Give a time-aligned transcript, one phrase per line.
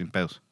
[0.00, 0.42] sin pedos.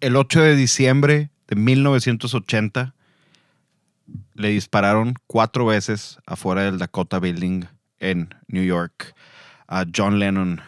[0.00, 2.94] El 8 de diciembre de 1980
[4.34, 7.64] le dispararon cuatro veces afuera del Dakota Building
[8.00, 9.14] en New York
[9.68, 10.62] a John Lennon.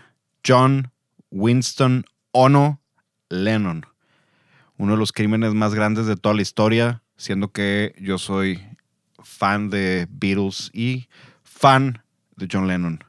[0.46, 0.92] John
[1.30, 2.82] Winston Ono
[3.30, 3.86] Lennon.
[4.76, 8.62] Uno de los crímenes más grandes de toda la historia, siendo que yo soy
[9.22, 11.08] fan de Beatles y
[11.42, 12.02] fan
[12.36, 13.02] de John Lennon.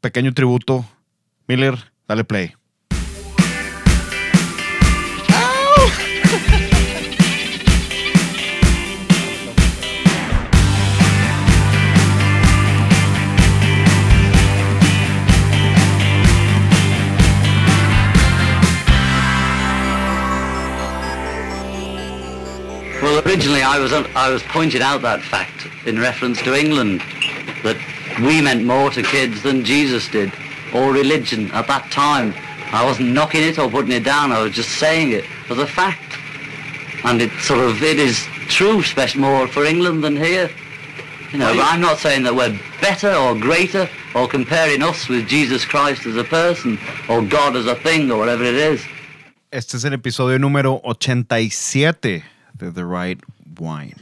[0.00, 0.84] Pequeño tributo.
[1.46, 1.76] Miller,
[2.08, 2.54] dale play.
[23.02, 27.00] Well, originally I was I was pointed out that fact in reference to England
[27.64, 27.76] that
[28.18, 30.32] we meant more to kids than Jesus did
[30.74, 32.34] or religion at that time.
[32.72, 34.32] I wasn't knocking it or putting it down.
[34.32, 36.16] I was just saying it as a fact,
[37.04, 40.50] and it sort of it is true, especially more for England than here.
[41.32, 45.28] You know, but I'm not saying that we're better or greater or comparing us with
[45.28, 48.84] Jesus Christ as a person or God as a thing or whatever it is.
[49.52, 53.20] Este es el episodio número 87 de The Right
[53.58, 53.96] Wine.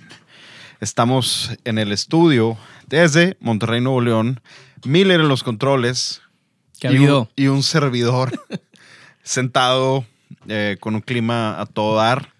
[0.80, 4.40] Estamos en el estudio desde Monterrey, Nuevo León.
[4.84, 6.22] Miller en los controles.
[6.80, 8.40] ¿Qué ha y, un, y un servidor
[9.22, 10.04] sentado
[10.48, 12.32] eh, con un clima a todo dar.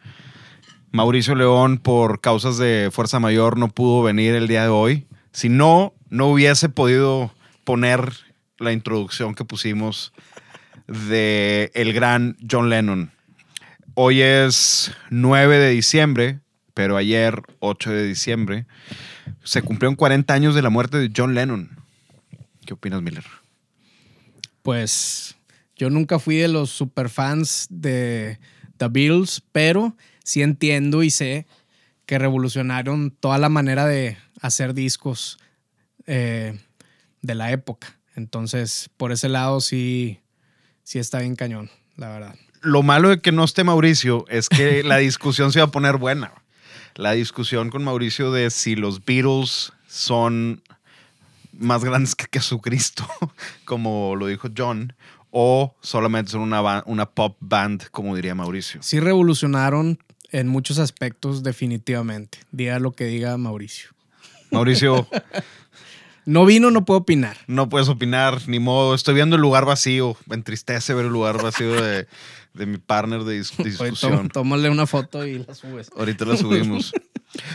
[0.90, 5.06] Mauricio León, por causas de fuerza mayor, no pudo venir el día de hoy.
[5.32, 7.32] Si no, no hubiese podido
[7.64, 8.12] poner
[8.58, 10.12] la introducción que pusimos
[10.86, 13.12] de el gran John Lennon.
[13.94, 16.40] Hoy es 9 de diciembre,
[16.78, 18.66] pero ayer, 8 de diciembre,
[19.42, 21.70] se cumplieron 40 años de la muerte de John Lennon.
[22.64, 23.24] ¿Qué opinas, Miller?
[24.62, 25.34] Pues
[25.74, 28.38] yo nunca fui de los superfans de
[28.76, 31.48] The Beatles, pero sí entiendo y sé
[32.06, 35.40] que revolucionaron toda la manera de hacer discos
[36.06, 36.60] eh,
[37.22, 37.98] de la época.
[38.14, 40.20] Entonces, por ese lado sí,
[40.84, 42.36] sí está bien cañón, la verdad.
[42.60, 45.96] Lo malo de que no esté Mauricio es que la discusión se va a poner
[45.96, 46.37] buena.
[46.98, 50.60] La discusión con Mauricio de si los Beatles son
[51.52, 53.06] más grandes que Jesucristo,
[53.64, 54.94] como lo dijo John,
[55.30, 58.82] o solamente son una, una pop band, como diría Mauricio.
[58.82, 60.00] Sí revolucionaron
[60.32, 62.40] en muchos aspectos definitivamente.
[62.50, 63.90] Diga lo que diga Mauricio.
[64.50, 65.06] Mauricio,
[66.28, 67.36] No vino, no puedo opinar.
[67.46, 68.96] no puedes opinar, ni modo.
[68.96, 70.14] Estoy viendo el lugar vacío.
[70.26, 72.08] Me entristece ver el lugar vacío de,
[72.58, 74.28] de mi partner de dis- Oye, discusión.
[74.28, 75.90] tó- tómale una foto y la subes.
[75.96, 76.92] Ahorita la subimos.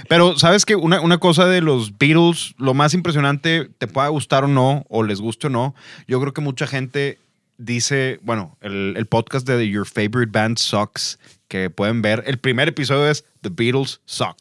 [0.08, 0.76] Pero, ¿sabes qué?
[0.76, 5.04] Una, una cosa de los Beatles, lo más impresionante, te pueda gustar o no, o
[5.04, 5.76] les guste o no,
[6.08, 7.20] yo creo que mucha gente
[7.58, 12.68] dice, bueno, el, el podcast de Your Favorite Band Sucks, que pueden ver, el primer
[12.68, 14.38] episodio es The Beatles Suck.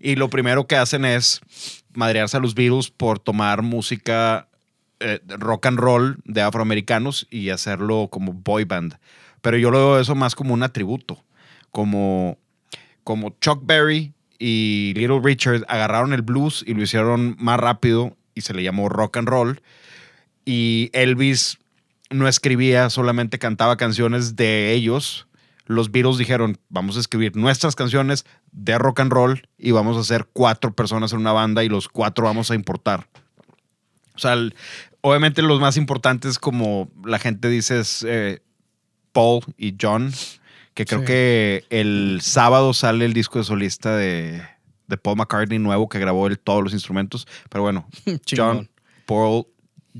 [0.00, 1.40] y lo primero que hacen es
[1.94, 4.48] madrearse a los Beatles por tomar música
[5.00, 8.96] eh, rock and roll de afroamericanos y hacerlo como boy band.
[9.46, 11.22] Pero yo lo veo eso más como un atributo,
[11.70, 12.36] como
[13.04, 18.40] como Chuck Berry y Little Richard agarraron el blues y lo hicieron más rápido y
[18.40, 19.62] se le llamó rock and roll.
[20.44, 21.58] Y Elvis
[22.10, 25.28] no escribía, solamente cantaba canciones de ellos.
[25.66, 30.00] Los Beatles dijeron, vamos a escribir nuestras canciones de rock and roll y vamos a
[30.00, 33.06] hacer cuatro personas en una banda y los cuatro vamos a importar.
[34.16, 34.34] O sea,
[35.02, 38.42] obviamente los más importantes, como la gente dice, es eh,
[39.16, 40.12] Paul y John,
[40.74, 41.06] que creo Sí.
[41.06, 44.42] que el sábado sale el disco de solista de,
[44.88, 47.26] de Paul McCartney nuevo, que grabó él todos los instrumentos.
[47.48, 47.88] Pero bueno,
[48.30, 48.68] John.
[49.06, 49.46] Paul,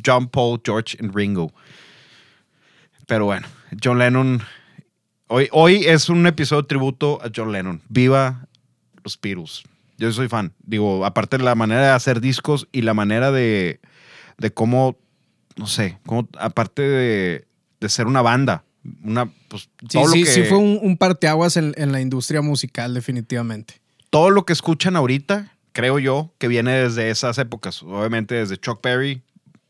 [0.04, 1.50] John, Paul, George y Ringo.
[3.06, 3.46] Pero bueno,
[3.82, 4.42] John Lennon.
[5.28, 7.80] Hoy, hoy es un episodio tributo a John Lennon.
[7.88, 8.46] Viva
[9.02, 9.62] los Beatles.
[9.98, 10.52] Yo soy fan.
[10.62, 13.80] Digo, aparte de la manera de hacer discos y la manera de,
[14.38, 14.98] de cómo,
[15.56, 17.46] no sé, cómo, aparte de,
[17.80, 18.64] de ser una banda.
[19.02, 22.00] Una, pues, Sí, todo sí, lo que, sí fue un, un parteaguas en, en la
[22.00, 23.80] industria musical, definitivamente.
[24.10, 27.82] todo lo que escuchan ahorita, creo yo, que viene desde esas épocas.
[27.82, 29.22] Obviamente desde Chuck Berry,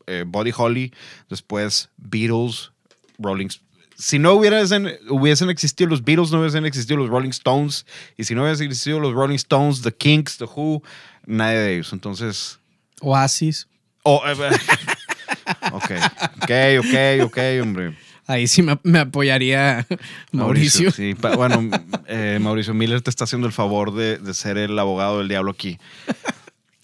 [0.07, 0.93] eh, Buddy Holly,
[1.29, 2.71] después Beatles,
[3.19, 3.67] Rolling Stones.
[3.99, 7.85] Si no hubiesen, hubiesen existido los Beatles, no hubiesen existido los Rolling Stones.
[8.15, 10.83] Y si no hubiesen existido los Rolling Stones, The Kinks, The Who,
[11.25, 11.91] nadie de ellos.
[11.93, 12.59] Entonces,
[13.01, 13.67] Oasis.
[14.03, 14.33] oh, eh,
[15.73, 15.91] ok,
[16.43, 17.97] ok, ok, ok, hombre.
[18.27, 19.87] Ahí sí me, me apoyaría
[20.31, 20.91] Mauricio.
[20.91, 21.69] Sí, pa- bueno,
[22.07, 25.51] eh, Mauricio Miller te está haciendo el favor de, de ser el abogado del diablo
[25.51, 25.79] aquí.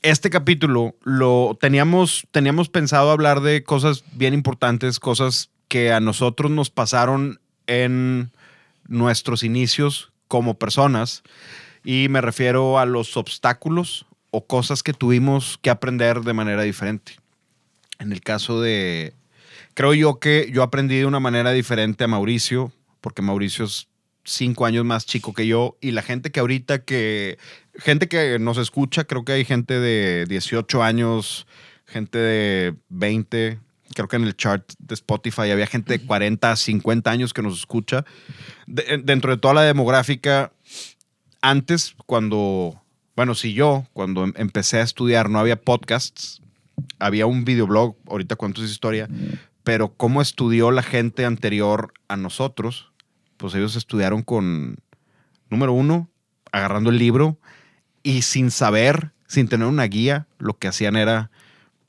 [0.02, 6.52] este capítulo lo teníamos, teníamos pensado hablar de cosas bien importantes, cosas que a nosotros
[6.52, 8.32] nos pasaron en
[8.88, 11.24] nuestros inicios como personas.
[11.84, 17.18] Y me refiero a los obstáculos o cosas que tuvimos que aprender de manera diferente.
[18.00, 19.14] En el caso de,
[19.74, 22.72] creo yo que yo aprendí de una manera diferente a Mauricio,
[23.02, 23.88] porque Mauricio es
[24.26, 27.38] cinco años más chico que yo y la gente que ahorita que,
[27.78, 31.46] gente que nos escucha, creo que hay gente de 18 años,
[31.86, 33.60] gente de 20,
[33.94, 37.58] creo que en el chart de Spotify había gente de 40, 50 años que nos
[37.60, 38.06] escucha.
[38.66, 40.54] De- dentro de toda la demográfica,
[41.42, 42.82] antes, cuando,
[43.16, 46.42] bueno, si yo, cuando em- empecé a estudiar, no había podcasts,
[47.00, 49.10] había un videoblog, ahorita cuento esa historia,
[49.64, 52.92] pero cómo estudió la gente anterior a nosotros,
[53.38, 54.78] pues ellos estudiaron con,
[55.50, 56.10] número uno,
[56.52, 57.40] agarrando el libro
[58.04, 61.32] y sin saber, sin tener una guía, lo que hacían era,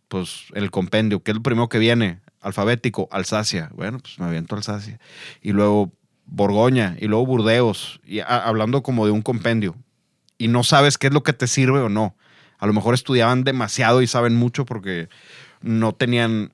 [0.08, 3.70] pues, el compendio, que es lo primero que viene, alfabético, Alsacia.
[3.74, 5.00] Bueno, pues me aviento Alsacia.
[5.42, 5.92] Y luego
[6.26, 9.76] Borgoña, y luego Burdeos, y hablando como de un compendio.
[10.38, 12.16] Y no sabes qué es lo que te sirve o no.
[12.58, 15.08] A lo mejor estudiaban demasiado y saben mucho porque
[15.60, 16.53] no tenían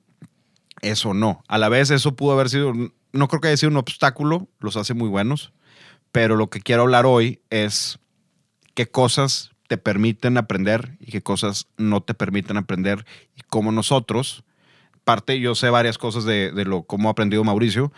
[0.81, 1.43] eso, no.
[1.47, 2.73] A la vez eso pudo haber sido,
[3.13, 5.53] no creo que haya sido un obstáculo, los hace muy buenos,
[6.11, 7.99] pero lo que quiero hablar hoy es
[8.73, 13.05] qué cosas te permiten aprender y qué cosas no te permiten aprender
[13.35, 14.43] y cómo nosotros,
[15.03, 17.93] parte, yo sé varias cosas de, lo cómo ha aprendido Mauricio,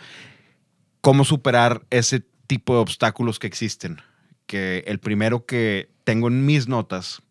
[1.00, 4.00] cómo superar ese tipo de obstáculos que existen.
[4.46, 7.22] Que el primero que tengo en mis notas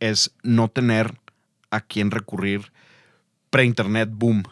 [0.00, 1.18] es no tener
[1.70, 2.72] a quién recurrir
[3.50, 4.44] pre-internet boom.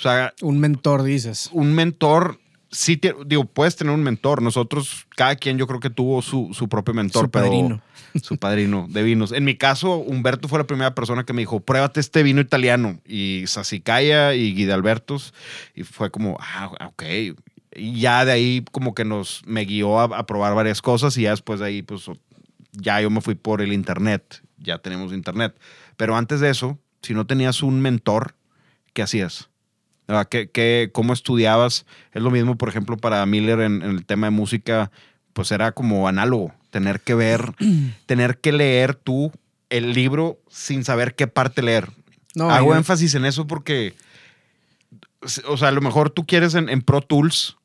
[0.00, 1.50] O sea, Un mentor, dices.
[1.52, 4.40] un mentor, sí, tie- digo, puedes tener un mentor.
[4.40, 7.82] Nosotros, cada quien yo creo que tuvo su, su propio mentor, Su pero padrino.
[8.22, 9.30] su padrino de vinos.
[9.30, 12.98] En mi caso, Humberto fue la primera persona que me dijo, pruébate este vino italiano.
[13.06, 15.34] Y Sasicaya y Guidalbertos.
[15.74, 17.02] Y fue como, ah, ok.
[17.76, 21.22] Y ya de ahí como que nos, me guió a, a probar varias cosas y
[21.22, 22.06] ya después de ahí, pues
[22.72, 24.42] ya yo me fui por el internet.
[24.56, 25.54] Ya tenemos internet.
[25.98, 28.34] Pero antes de eso, si no tenías un mentor,
[28.94, 29.50] ¿qué hacías?
[30.12, 31.86] Ah, ¿Qué, qué, cómo estudiabas?
[32.12, 34.90] Es lo mismo, por ejemplo, para Miller en, en el tema de música,
[35.32, 37.54] pues era como análogo, tener que ver,
[38.06, 39.32] tener que leer tú
[39.68, 41.90] el libro sin saber qué parte leer.
[42.34, 43.94] No, Hago yo- énfasis en eso porque,
[45.46, 47.56] o sea, a lo mejor tú quieres en, en Pro Tools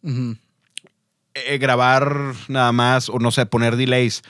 [1.33, 4.21] eh, grabar nada más o no sé, poner delays.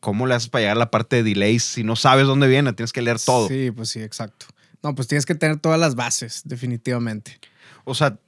[0.00, 2.72] ¿Cómo le haces para llegar a la parte de delays si no sabes dónde viene?
[2.72, 3.48] Tienes que leer todo.
[3.48, 4.46] Sí, pues sí, exacto.
[4.82, 7.40] No, pues tienes que tener todas las bases, definitivamente.
[7.88, 8.18] O sea,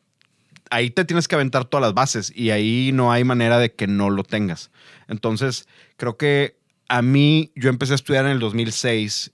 [0.70, 3.86] ahí te tienes que aventar todas las bases y ahí no hay manera de que
[3.86, 4.70] no lo tengas.
[5.08, 6.56] Entonces, creo que
[6.88, 9.32] a mí, yo empecé a estudiar en el 2006,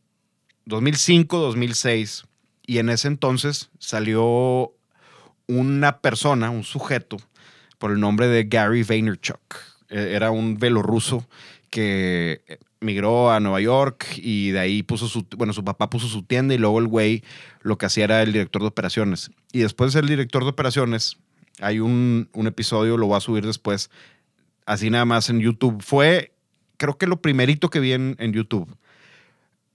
[0.66, 2.24] 2005, 2006,
[2.66, 4.72] y en ese entonces salió
[5.46, 7.16] una persona, un sujeto,
[7.78, 9.54] por el nombre de Gary Vaynerchuk.
[9.88, 11.26] Eh, Era un belorruso
[11.70, 12.42] que
[12.80, 16.54] migró a Nueva York y de ahí puso su, bueno, su papá puso su tienda
[16.54, 17.22] y luego el güey
[17.62, 19.30] lo que hacía era el director de operaciones.
[19.56, 21.16] Y después de ser el director de operaciones,
[21.60, 23.88] hay un, un episodio, lo voy a subir después,
[24.66, 25.82] así nada más en YouTube.
[25.82, 26.34] Fue,
[26.76, 28.68] creo que lo primerito que vi en, YouTube.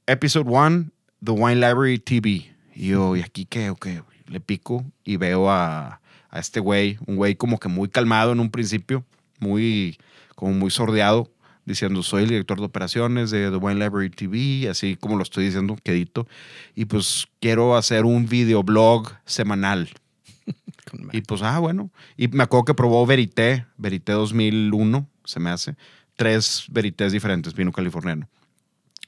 [0.06, 0.92] Episode 1,
[1.25, 2.54] The Wine Library TV.
[2.75, 3.72] Y yo, ¿y aquí qué?
[3.72, 3.88] Ok,
[4.28, 8.39] le pico y veo a, a este güey, un güey como que muy calmado en
[8.39, 9.03] un principio,
[9.39, 9.98] muy,
[10.36, 11.27] como muy sordeado,
[11.65, 15.46] diciendo, soy el director de operaciones de The Wine Library TV, así como lo estoy
[15.46, 16.27] diciendo, quedito.
[16.75, 19.89] Y pues quiero hacer un videoblog semanal.
[21.13, 21.89] Y pues, ah, bueno.
[22.18, 25.75] Y me acuerdo que probó Verité, Verité 2001, se me hace.
[26.18, 28.27] Tres Verités diferentes, vino californiano.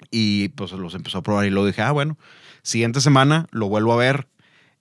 [0.10, 2.18] Y pues los empezó a probar y luego dije, ah, bueno.
[2.62, 4.28] Siguiente semana lo vuelvo a ver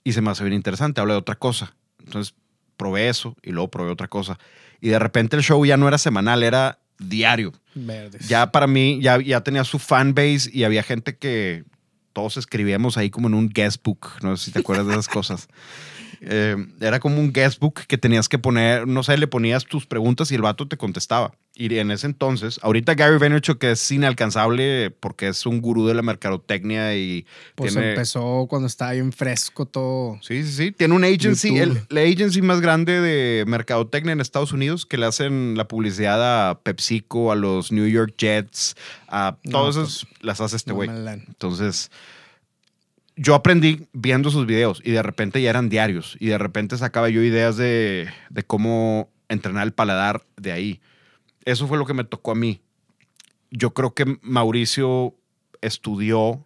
[0.04, 1.74] y se me hace bien interesante, habla de otra cosa.
[1.98, 2.34] Entonces
[2.76, 4.38] probé eso y luego probé otra cosa.
[4.80, 7.52] Y de repente el show ya no era semanal, era diario.
[7.74, 8.28] Verdes.
[8.28, 11.64] Ya para mí, ya, ya tenía su fanbase y había gente que
[12.12, 14.22] todos escribíamos ahí como en un guestbook.
[14.22, 15.48] No sé si te acuerdas de esas cosas.
[16.24, 20.30] Eh, era como un guestbook que tenías que poner, no sé, le ponías tus preguntas
[20.30, 21.34] y el vato te contestaba.
[21.54, 25.94] Y en ese entonces, ahorita Gary Vaynerchuk que es inalcanzable porque es un gurú de
[25.94, 27.26] la mercadotecnia y
[27.56, 27.90] Pues tiene...
[27.90, 30.18] empezó cuando estaba bien fresco todo.
[30.22, 30.72] Sí, sí, sí.
[30.72, 35.06] Tiene un agency, el- la agency más grande de mercadotecnia en Estados Unidos, que le
[35.06, 38.76] hacen la publicidad a PepsiCo, a los New York Jets,
[39.08, 40.88] a No, todas pues, esas las hace este no güey.
[40.88, 41.90] Entonces,
[43.22, 47.08] yo aprendí viendo sus videos y de repente ya eran diarios y de repente sacaba
[47.08, 50.80] yo ideas de, de cómo entrenar el paladar de ahí.
[51.44, 52.60] Eso fue lo que me tocó a mí.
[53.52, 55.14] Yo creo que Mauricio
[55.60, 56.44] estudió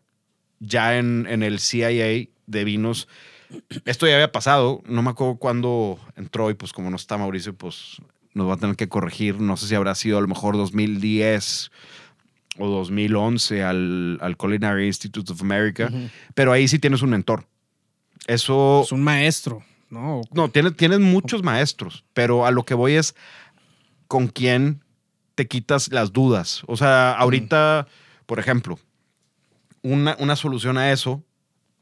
[0.60, 3.08] ya en, en el CIA de vinos.
[3.86, 7.54] Esto ya había pasado, no me acuerdo cuándo entró y pues como no está Mauricio,
[7.54, 8.02] pues
[8.34, 9.40] nos va a tener que corregir.
[9.40, 11.70] No sé si habrá sido a lo mejor 2010
[12.58, 15.90] o 2011 al, al Culinary Institute of America,
[16.34, 17.46] pero ahí sí tienes un mentor.
[18.26, 18.82] Eso...
[18.84, 20.22] Es un maestro, ¿no?
[20.32, 23.14] No, tienes, tienes muchos maestros, pero a lo que voy es
[24.08, 24.82] con quién
[25.34, 26.62] te quitas las dudas.
[26.66, 27.86] O sea, ahorita,
[28.26, 28.78] por ejemplo,
[29.82, 31.22] una, una solución a eso,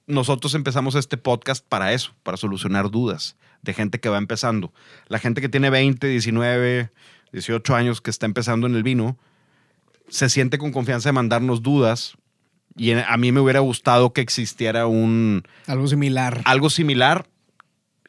[0.06, 4.72] nosotros empezamos este podcast para eso, para solucionar dudas de gente que va empezando.
[5.08, 6.90] La gente que tiene 20, 19,
[7.32, 9.18] 18 años que está empezando en el vino,
[10.08, 12.16] se siente con confianza de mandarnos dudas.
[12.76, 15.44] Y a mí me hubiera gustado que existiera un...
[15.66, 16.42] Algo similar.
[16.44, 17.28] Algo similar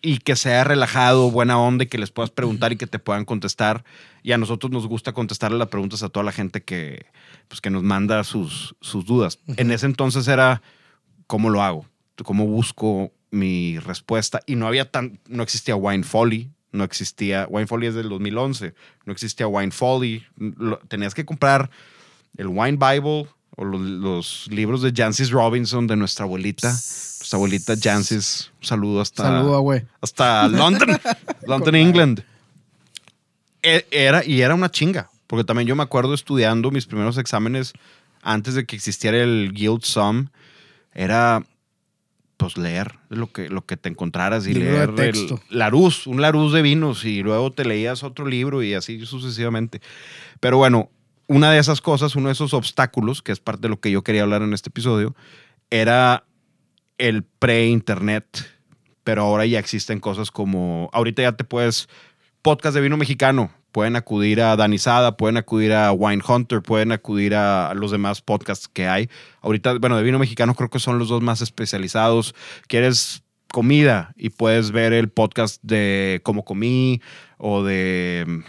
[0.05, 3.25] y que sea relajado, buena onda y que les puedas preguntar y que te puedan
[3.25, 3.83] contestar.
[4.21, 7.07] Y a nosotros nos gusta contestarle las preguntas a toda la gente que,
[7.47, 9.39] pues, que nos manda sus, sus dudas.
[9.57, 10.61] En ese entonces era,
[11.25, 11.87] ¿cómo lo hago?
[12.23, 14.41] ¿Cómo busco mi respuesta?
[14.45, 18.73] Y no había tan, no existía Wine Folly, no existía, Wine Folly es del 2011,
[19.05, 20.23] no existía Wine Folly,
[20.87, 21.69] tenías que comprar
[22.37, 23.27] el Wine Bible
[23.57, 29.01] o los, los libros de Jancis Robinson de nuestra abuelita, nuestra abuelita Jancis, un saludo
[29.01, 29.83] hasta, Saludo, güey.
[30.01, 30.99] hasta London,
[31.47, 32.23] London, England.
[33.63, 37.73] E- Era, y era una chinga, porque también yo me acuerdo estudiando mis primeros exámenes
[38.21, 40.27] antes de que existiera el Guild Sum,
[40.93, 41.43] era
[42.37, 45.39] pues leer lo que, lo que te encontraras y Libro de leer el.
[45.49, 49.81] Laruz, un Laruz de vinos y luego te leías otro libro y así sucesivamente.
[50.39, 50.89] Pero bueno,
[51.27, 54.03] una de esas cosas, uno de esos obstáculos, que es parte de lo que yo
[54.03, 55.15] quería hablar en este episodio,
[55.69, 56.25] era
[56.97, 58.45] el pre-internet,
[59.03, 61.87] pero ahora ya existen cosas como, ahorita ya te puedes,
[62.41, 67.35] podcast de vino mexicano, pueden acudir a Danizada, pueden acudir a Wine Hunter, pueden acudir
[67.35, 69.09] a los demás podcasts que hay.
[69.41, 72.33] Ahorita, bueno, de vino mexicano creo que son los dos más especializados.
[72.69, 77.01] Quieres comida y puedes ver el podcast de Cómo Comí
[77.37, 78.43] o de,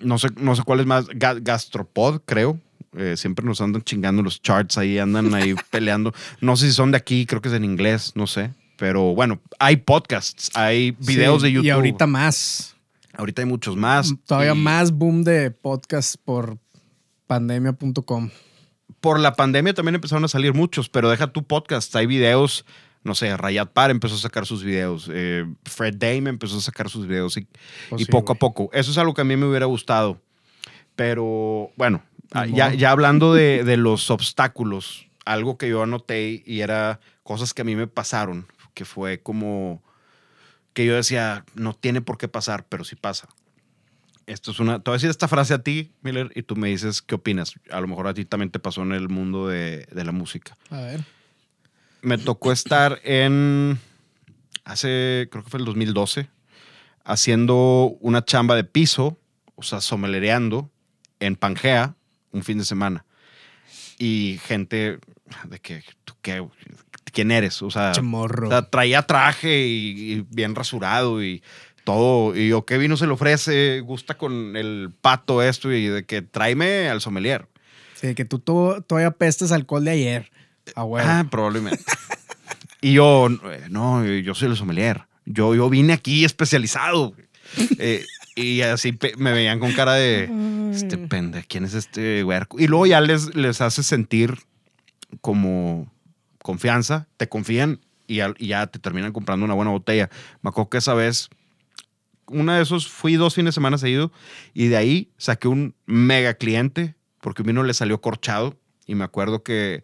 [0.00, 2.60] no sé, no sé cuál es más, Ga- Gastropod, creo.
[2.98, 6.12] Eh, siempre nos andan chingando los charts ahí, andan ahí peleando.
[6.42, 8.50] No sé si son de aquí, creo que es en inglés, no sé.
[8.76, 11.66] Pero bueno, hay podcasts, hay videos Sí, de YouTube.
[11.66, 12.75] Y ahorita más.
[13.16, 14.14] Ahorita hay muchos más.
[14.26, 16.58] Todavía Y más boom de podcast por
[17.26, 18.30] pandemia.com.
[19.00, 21.94] Por la pandemia también empezaron a salir muchos, pero deja tu podcast.
[21.96, 22.64] Hay videos,
[23.04, 25.08] no sé, Rayat Par empezó a sacar sus videos.
[25.12, 27.36] eh, Fred Dame empezó a sacar sus videos.
[27.36, 27.46] Y,
[27.88, 28.70] Pues y sí, poco a poco.
[28.72, 30.20] Eso es algo que a mí me hubiera gustado.
[30.94, 32.02] Pero bueno,
[32.52, 37.62] ya, ya hablando de, de los obstáculos, algo que yo anoté y era cosas que
[37.62, 39.82] a mí me pasaron, que fue como
[40.76, 43.28] que yo decía, no tiene por qué pasar, pero sí pasa.
[44.26, 44.78] Esto es una.
[44.78, 47.54] Te voy a decir esta frase a ti, Miller, y tú me dices qué opinas.
[47.70, 50.54] A lo mejor a ti también te pasó en el mundo de, de la música.
[50.68, 51.00] A ver.
[52.02, 53.78] Me tocó estar en.
[54.64, 56.28] Hace, creo que fue el 2012,
[57.04, 59.18] haciendo una chamba de piso,
[59.54, 60.70] o sea, somelereando
[61.20, 61.94] en Pangea
[62.32, 63.06] un fin de semana.
[63.98, 64.98] Y gente
[65.48, 66.46] de que, ¿tú qué?
[67.12, 67.62] ¿Quién eres?
[67.62, 68.48] O sea, Chamorro.
[68.48, 71.42] o sea, traía traje y, y bien rasurado y
[71.86, 72.36] todo.
[72.36, 73.80] Y yo, ¿qué vino se le ofrece?
[73.80, 77.48] Gusta con el pato esto y de que tráeme al sommelier.
[77.94, 80.30] Sí, que tú, tú todavía pestes alcohol de ayer.
[80.74, 81.08] Ah, huevo.
[81.08, 81.82] Ah, probablemente.
[82.82, 83.28] y yo,
[83.70, 85.04] no, yo soy el sommelier.
[85.24, 87.14] Yo, yo vine aquí especializado.
[87.78, 88.04] Eh,
[88.34, 90.28] y así me veían con cara de,
[90.72, 92.58] este pendejo, ¿quién es este huerco?
[92.58, 94.40] Y luego ya les, les hace sentir
[95.20, 95.92] como
[96.42, 100.10] confianza, te confían y, ya te terminan comprando una buena botella.
[100.42, 101.28] Me acuerdo que esa vez,
[102.26, 104.12] una de esos, fui dos fines de semana seguido
[104.54, 109.04] y de ahí saqué un mega cliente porque un vino le salió corchado y me
[109.04, 109.82] acuerdo que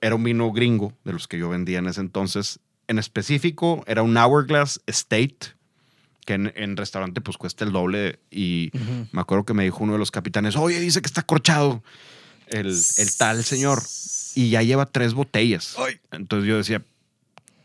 [0.00, 2.60] era un vino gringo de los que yo vendía en ese entonces.
[2.86, 5.54] En específico, era un Hourglass Estate,
[6.26, 8.18] que en, en restaurante pues cuesta el doble.
[8.30, 8.70] Y
[9.12, 11.82] me acuerdo que me dijo uno de los capitanes, oye, dice que está corchado
[12.48, 13.80] el, el tal señor.
[14.34, 15.76] Y ya lleva tres botellas.
[16.10, 16.82] Entonces yo decía,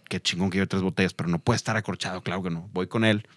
[0.10, 2.70] qué chingón que lleve tres botellas, pero no puede estar acorchado, claro que no.
[2.74, 3.28] Voy con él,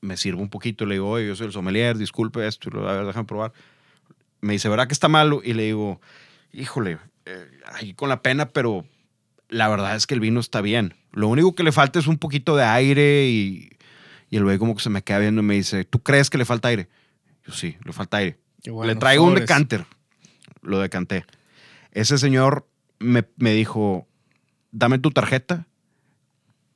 [0.00, 3.06] me sirvo un poquito, le digo, oye, yo soy el sommelier, disculpe esto, a ver,
[3.06, 3.52] déjame probar.
[4.40, 5.42] Me dice, ¿verdad que está malo?
[5.44, 6.00] Y le digo,
[6.52, 8.86] híjole, eh, ahí con la pena, pero
[9.48, 10.94] la verdad es que el vino está bien.
[11.12, 13.70] Lo único que le falta es un poquito de aire y,
[14.30, 16.38] y el güey como que se me queda viendo y me dice, ¿tú crees que
[16.38, 16.88] le falta aire?
[17.46, 18.38] Yo sí, le falta aire.
[18.66, 19.84] Bueno, le traigo un decanter.
[20.62, 21.24] Lo decanté.
[21.92, 22.66] Ese señor
[22.98, 24.06] me, me dijo,
[24.72, 25.66] dame tu tarjeta.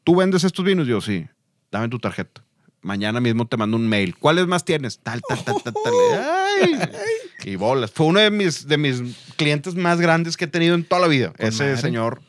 [0.04, 0.86] ¿Tú vendes estos vinos?
[0.86, 1.26] Yo sí,
[1.70, 2.44] dame tu tarjeta.
[2.82, 4.14] mañana mismo te mando un mail.
[4.18, 4.98] ¿Cuáles más tienes?
[4.98, 5.94] Tal, tal, tal, tal, tal.
[6.62, 6.78] Ay.
[7.44, 7.90] Y bolas.
[7.90, 9.00] Fue uno de mis, de mis
[9.36, 11.32] clientes más grandes que he tenido en toda la vida.
[11.32, 11.76] Con Ese madre.
[11.78, 12.20] señor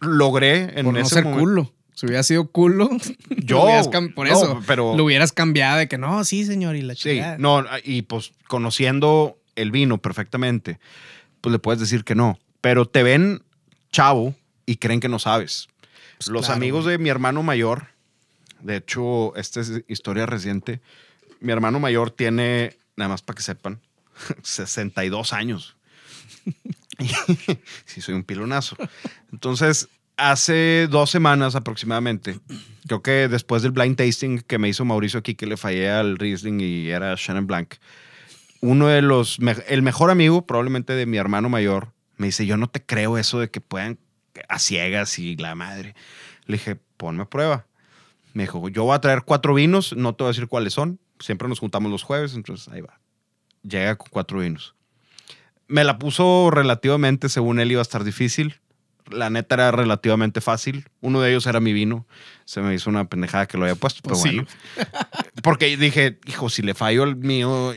[0.00, 1.72] logré en Por no ese ser momento- culo.
[1.94, 2.90] Si hubiera sido culo,
[3.38, 3.66] Yo,
[4.14, 7.10] por no, eso, pero- lo hubieras cambiado de que no, sí, señor, y la Sí,
[7.14, 7.38] chingada.
[7.38, 10.78] no, y pues conociendo el vino perfectamente,
[11.46, 12.40] pues le puedes decir que no.
[12.60, 13.40] Pero te ven
[13.92, 14.34] chavo
[14.66, 15.68] y creen que no sabes.
[16.18, 17.86] Pues Los claro, amigos de mi hermano mayor,
[18.62, 20.80] de hecho, esta es historia reciente.
[21.38, 23.80] Mi hermano mayor tiene, nada más para que sepan,
[24.42, 25.76] 62 años.
[27.84, 28.76] sí, soy un pilonazo.
[29.30, 32.40] Entonces, hace dos semanas aproximadamente,
[32.88, 36.18] creo que después del blind tasting que me hizo Mauricio aquí, que le fallé al
[36.18, 37.74] Riesling y era Shannon Blanc,
[38.60, 42.68] uno de los, el mejor amigo probablemente de mi hermano mayor, me dice, yo no
[42.68, 43.98] te creo eso de que puedan
[44.48, 45.94] a ciegas y la madre.
[46.46, 47.66] Le dije, ponme a prueba.
[48.32, 50.98] Me dijo, yo voy a traer cuatro vinos, no te voy a decir cuáles son.
[51.20, 53.00] Siempre nos juntamos los jueves, entonces ahí va.
[53.62, 54.74] Llega con cuatro vinos.
[55.68, 58.60] Me la puso relativamente, según él iba a estar difícil.
[59.10, 60.88] La neta era relativamente fácil.
[61.00, 62.06] Uno de ellos era mi vino.
[62.44, 64.36] Se me hizo una pendejada que lo había puesto, Pues pero sí.
[64.36, 64.48] bueno.
[65.42, 67.72] Porque dije, hijo, si le fallo el mío,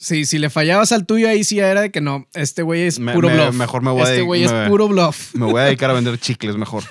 [0.00, 2.82] Sí, si le fallabas al tuyo, ahí sí ya era de que no, este güey
[2.82, 3.54] es Me- puro me- bluff.
[3.54, 5.34] mejor me voy a Este güey es me- puro bluff.
[5.34, 6.84] me voy a dedicar a vender chicles mejor.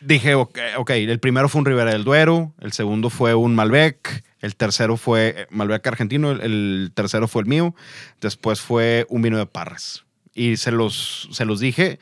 [0.00, 4.22] Dije, ok, ok, el primero fue un Ribera del Duero, el segundo fue un Malbec,
[4.42, 7.74] el tercero fue eh, Malbec argentino, el, el tercero fue el mío,
[8.20, 10.04] después fue un vino de Parras.
[10.34, 11.98] Y se los, se los dije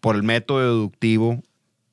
[0.00, 1.42] por el método deductivo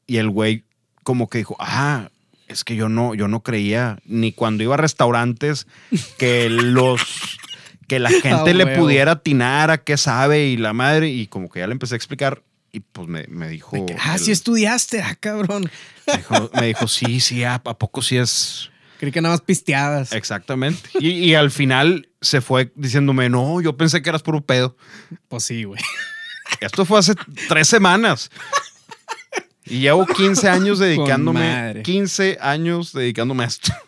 [0.06, 0.66] y el güey
[1.04, 2.10] como que dijo, ah,
[2.48, 5.68] es que yo no, yo no creía ni cuando iba a restaurantes
[6.18, 7.02] que los
[7.88, 8.84] que la gente le huevo.
[8.84, 11.98] pudiera atinar a qué sabe y la madre y como que ya le empecé a
[11.98, 15.70] explicar y pues me, me dijo Ah, el- sí estudiaste, ah, cabrón.
[16.06, 19.42] me dijo, me dijo, sí, sí, ¿a, a poco sí es Creí que nada más
[19.42, 20.12] pisteabas.
[20.12, 20.90] exactamente?
[21.00, 24.76] Y, y al final se fue diciéndome, no, yo pensé que eras puro pedo.
[25.28, 25.80] Pues sí, güey.
[26.62, 27.14] Esto fue hace
[27.48, 28.32] tres semanas.
[29.70, 31.84] Y llevo 15 años dedicándome, madre.
[31.84, 33.72] 15 años dedicándome a esto.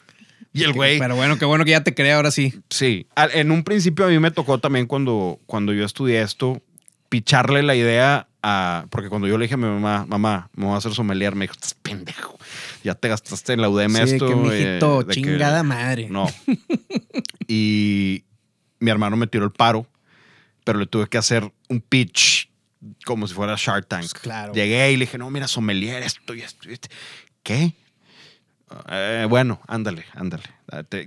[0.52, 2.60] Y el güey, Pero bueno, qué bueno que ya te cree ahora sí.
[2.72, 6.60] sí, en un principio a mí me tocó también cuando, cuando yo estudié esto,
[7.08, 10.74] picharle la idea a, porque cuando yo le dije a mi mamá, mamá, me voy
[10.74, 12.40] a hacer sommelier, me dijo, estás pendejo,
[12.84, 14.28] ya te gastaste en la UDM Sí, esto.
[14.28, 16.08] que mijito, eh, de que- chingada madre.
[16.10, 16.28] No.
[17.48, 18.24] y
[18.80, 19.86] mi hermano me tiró el paro,
[20.64, 22.49] pero le tuve que hacer un pitch
[23.06, 24.02] como si fuera Shark Tank.
[24.02, 24.54] Pues claro.
[24.54, 26.70] Llegué y le dije, no, mira, sommelier, esto y esto.
[26.70, 26.88] y esto".
[27.44, 27.74] ¿Qué?
[28.90, 30.44] "Eh, bueno, ándale, ándale.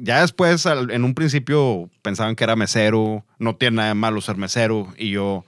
[0.01, 4.37] Ya después, en un principio, pensaban que era mesero, no tiene nada de malo ser
[4.37, 5.45] mesero, y yo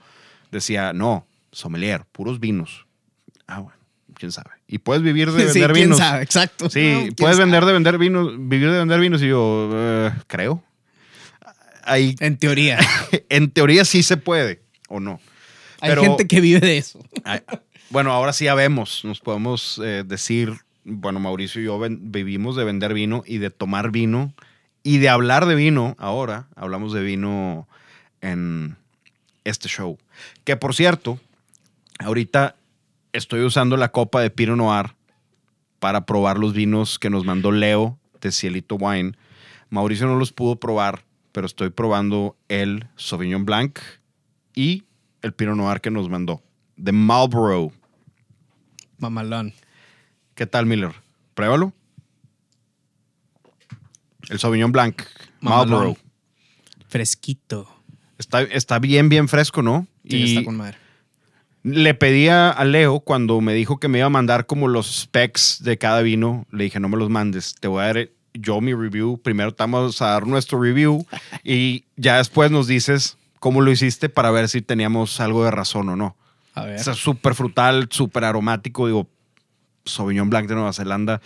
[0.51, 2.85] decía, no, sommelier, puros vinos.
[3.47, 3.77] Ah, bueno,
[4.13, 4.51] quién sabe.
[4.67, 5.97] Y puedes vivir de Sí, vender quién vinos.
[5.97, 6.69] sabe, exacto.
[6.69, 7.45] Sí, No, puedes sabe.
[7.45, 10.63] vender de vender vinos, vivir de vender vinos y yo eh, creo.
[11.83, 12.79] Ahí, En teoría.
[13.29, 15.19] en teoría sí se puede o no.
[15.85, 16.99] Hay Pero- gente que vive de eso.
[17.89, 22.55] Bueno, ahora sí ya vemos, nos podemos eh, decir, bueno, Mauricio y yo ven- vivimos
[22.55, 24.33] de vender vino y de tomar vino
[24.83, 25.95] y de hablar de vino.
[25.99, 27.67] Ahora hablamos de vino
[28.21, 28.75] en
[29.43, 29.97] este show.
[30.43, 31.19] Que por cierto,
[31.99, 32.55] ahorita
[33.13, 34.95] estoy usando la copa de Pinot Noir
[35.79, 39.11] para probar los vinos que nos mandó Leo de Cielito Wine.
[39.69, 43.77] Mauricio no los pudo probar, pero estoy probando el Sauvignon Blanc
[44.55, 44.83] y
[45.25, 46.43] el Pinot Noir que nos mandó.
[46.77, 47.71] De Marlboro.
[48.99, 49.53] Mamalón.
[50.35, 50.93] ¿Qué tal, Miller?
[51.33, 51.73] Pruébalo.
[54.29, 55.01] El Sauvignon Blanc.
[55.41, 55.69] Mamalón.
[55.69, 55.97] Marlboro.
[56.87, 57.67] Fresquito.
[58.19, 59.87] Está, está bien, bien fresco, ¿no?
[60.07, 60.77] Sí, y está con madre.
[61.63, 65.63] le pedía a Leo cuando me dijo que me iba a mandar como los specs
[65.63, 66.45] de cada vino.
[66.51, 67.55] Le dije, no me los mandes.
[67.59, 69.17] Te voy a dar yo mi review.
[69.17, 71.03] Primero te vamos a dar nuestro review
[71.43, 75.87] y ya después nos dices cómo lo hiciste para ver si teníamos algo de razón
[75.89, 76.17] o no.
[76.55, 76.77] A ver.
[76.77, 78.87] Está súper frutal, súper aromático.
[78.87, 79.07] Digo,
[79.85, 81.21] Sauvignon Blanc de Nueva Zelanda.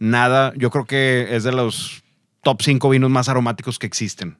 [0.00, 2.02] Nada, yo creo que es de los
[2.42, 4.36] top 5 vinos más aromáticos que existen.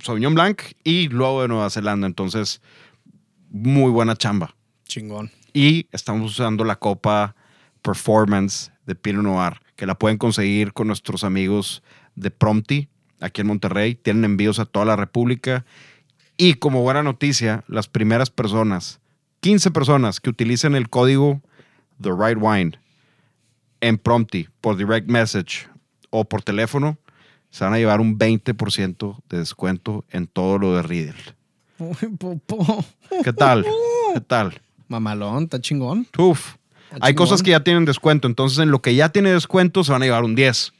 [0.00, 2.06] Sauvignon Blanc y luego de Nueva Zelanda.
[2.06, 2.62] Entonces,
[3.50, 4.54] muy buena chamba.
[4.84, 5.32] Chingón.
[5.52, 7.34] Y estamos usando la copa
[7.82, 11.82] Performance de Pinot Noir, que la pueden conseguir con nuestros amigos
[12.14, 12.88] de Prompti,
[13.20, 13.96] aquí en Monterrey.
[13.96, 15.64] Tienen envíos a toda la República.
[16.36, 19.00] Y como buena noticia, las primeras personas,
[19.40, 21.40] 15 personas que utilicen el código
[22.00, 22.78] The Right Wine
[23.80, 25.68] en Prompti por direct message
[26.10, 26.98] o por teléfono,
[27.50, 31.14] se van a llevar un 20% de descuento en todo lo de
[32.18, 32.84] popó.
[33.22, 33.64] ¿Qué tal?
[34.14, 34.60] ¿Qué tal?
[34.88, 36.06] Mamalón, está chingón.
[36.18, 36.56] Uf.
[37.00, 40.02] Hay cosas que ya tienen descuento, entonces en lo que ya tiene descuento se van
[40.02, 40.72] a llevar un 10.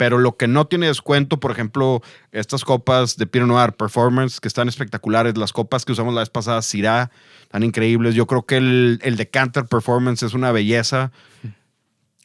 [0.00, 2.00] Pero lo que no tiene descuento, por ejemplo,
[2.32, 6.30] estas copas de Pinot Noir Performance, que están espectaculares, las copas que usamos la vez
[6.30, 7.10] pasada, Syrah,
[7.42, 8.14] están increíbles.
[8.14, 11.12] Yo creo que el, el Decanter Performance es una belleza.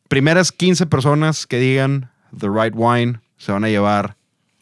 [0.07, 2.09] Primeras 15 personas que digan
[2.39, 4.15] The Right Wine se van a llevar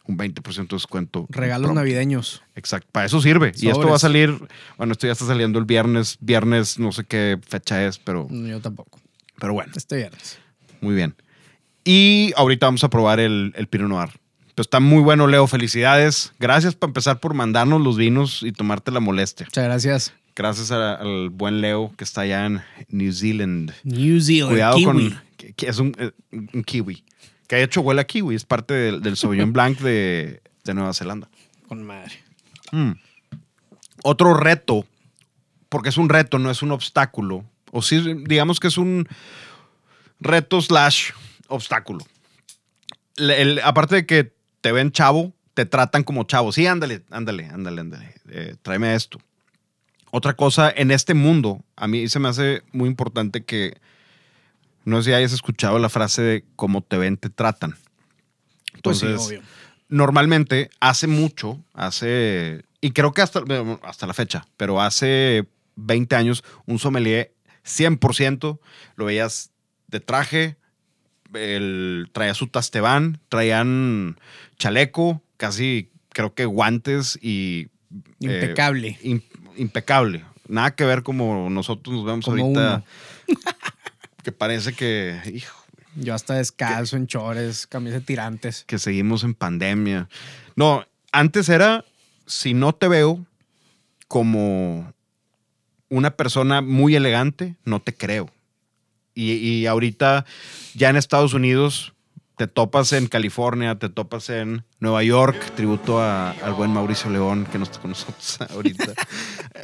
[0.07, 1.27] un 20% de descuento.
[1.29, 1.81] Regalos Pronto.
[1.81, 2.41] navideños.
[2.55, 3.51] Exacto, para eso sirve.
[3.57, 4.35] Y esto va a salir,
[4.79, 8.59] bueno, esto ya está saliendo el viernes, viernes, no sé qué fecha es, pero, Yo
[8.59, 8.99] tampoco.
[9.39, 10.39] pero bueno, Este viernes.
[10.81, 11.15] muy bien.
[11.83, 14.09] Y ahorita vamos a probar el, el Pinot Noir.
[14.55, 15.47] Pues está muy bueno, Leo.
[15.47, 16.33] Felicidades.
[16.39, 19.45] Gracias para empezar por mandarnos los vinos y tomarte la molestia.
[19.47, 20.13] Muchas gracias.
[20.35, 23.73] Gracias a- al buen Leo que está allá en New Zealand.
[23.83, 24.51] New Zealand.
[24.51, 24.85] Cuidado kiwi.
[24.85, 25.21] con.
[25.37, 27.03] Que, que es un, eh, un kiwi.
[27.47, 28.35] Que de hecho huele a kiwi.
[28.35, 31.27] Es parte del, del Sauvignon Blanc de, de Nueva Zelanda.
[31.67, 32.13] Con madre.
[32.71, 32.91] Mm.
[34.03, 34.85] Otro reto,
[35.69, 37.43] porque es un reto, no es un obstáculo.
[37.71, 39.07] O sí, digamos que es un
[40.19, 41.11] reto slash
[41.47, 42.05] obstáculo.
[43.17, 46.51] El- aparte de que te ven chavo, te tratan como chavo.
[46.51, 48.15] Sí, ándale, ándale, ándale, ándale.
[48.29, 49.19] eh, tráeme esto.
[50.11, 53.77] Otra cosa, en este mundo, a mí se me hace muy importante que,
[54.85, 57.71] no sé si hayas escuchado la frase de cómo te ven, te tratan.
[58.83, 59.41] Pues sí, Entonces, obvio.
[59.89, 63.41] normalmente hace mucho, hace, y creo que hasta,
[63.83, 68.59] hasta la fecha, pero hace 20 años, un sommelier 100%
[68.95, 69.51] lo veías
[69.87, 70.57] de traje,
[71.33, 74.17] el, traía su tastebán, traían
[74.57, 77.67] chaleco, casi creo que guantes y...
[77.91, 78.97] eh, Impecable.
[79.03, 79.23] im-
[79.57, 80.23] impecable.
[80.47, 82.83] Nada que ver como nosotros nos vemos Como ahorita.
[84.23, 85.53] Que parece que, hijo,
[85.95, 88.63] Yo hasta descalzo, en chores, camisa de tirantes.
[88.65, 90.07] que seguimos en pandemia.
[90.55, 91.83] No, antes era,
[92.25, 93.25] si no te veo
[94.07, 94.93] como
[95.89, 98.29] una persona muy elegante, no te creo.
[99.15, 100.25] Y, y ahorita
[100.73, 101.93] ya en Estados Unidos
[102.37, 107.57] te topas en California, te topas en Nueva York, tributo al buen Mauricio León que
[107.57, 108.93] no está con nosotros ahorita.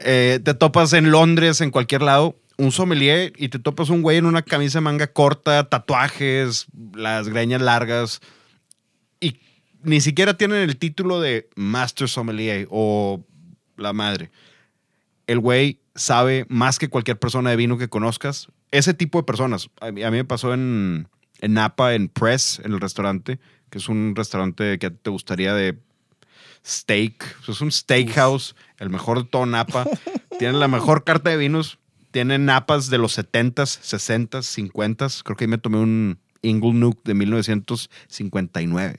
[0.03, 4.17] Eh, te topas en Londres, en cualquier lado, un sommelier y te topas un güey
[4.17, 8.21] en una camisa manga corta, tatuajes, las greñas largas
[9.19, 9.39] y
[9.81, 13.23] ni siquiera tienen el título de Master Sommelier o
[13.77, 14.29] la madre.
[15.25, 18.49] El güey sabe más que cualquier persona de vino que conozcas.
[18.71, 19.69] Ese tipo de personas.
[19.81, 21.07] A mí, a mí me pasó en,
[21.41, 25.79] en Napa, en Press, en el restaurante, que es un restaurante que te gustaría de
[26.65, 27.37] steak.
[27.41, 29.85] O sea, es un steakhouse, el mejor de todo Napa.
[30.39, 31.79] Tienen la mejor carta de vinos.
[32.11, 35.21] Tienen napas de los 70s, 60s, 50s.
[35.23, 38.97] Creo que ahí me tomé un Inglenook de 1959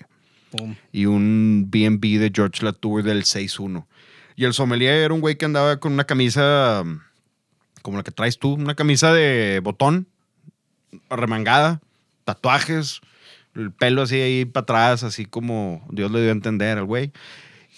[0.51, 0.77] Pum.
[0.93, 3.87] y un B&B de George Latour del 6-1.
[4.37, 6.85] Y el sommelier era un güey que andaba con una camisa
[7.83, 10.07] como la que traes tú, una camisa de botón,
[11.09, 11.81] remangada,
[12.25, 13.01] tatuajes,
[13.55, 17.13] el pelo así ahí para atrás, así como Dios le dio a entender al güey.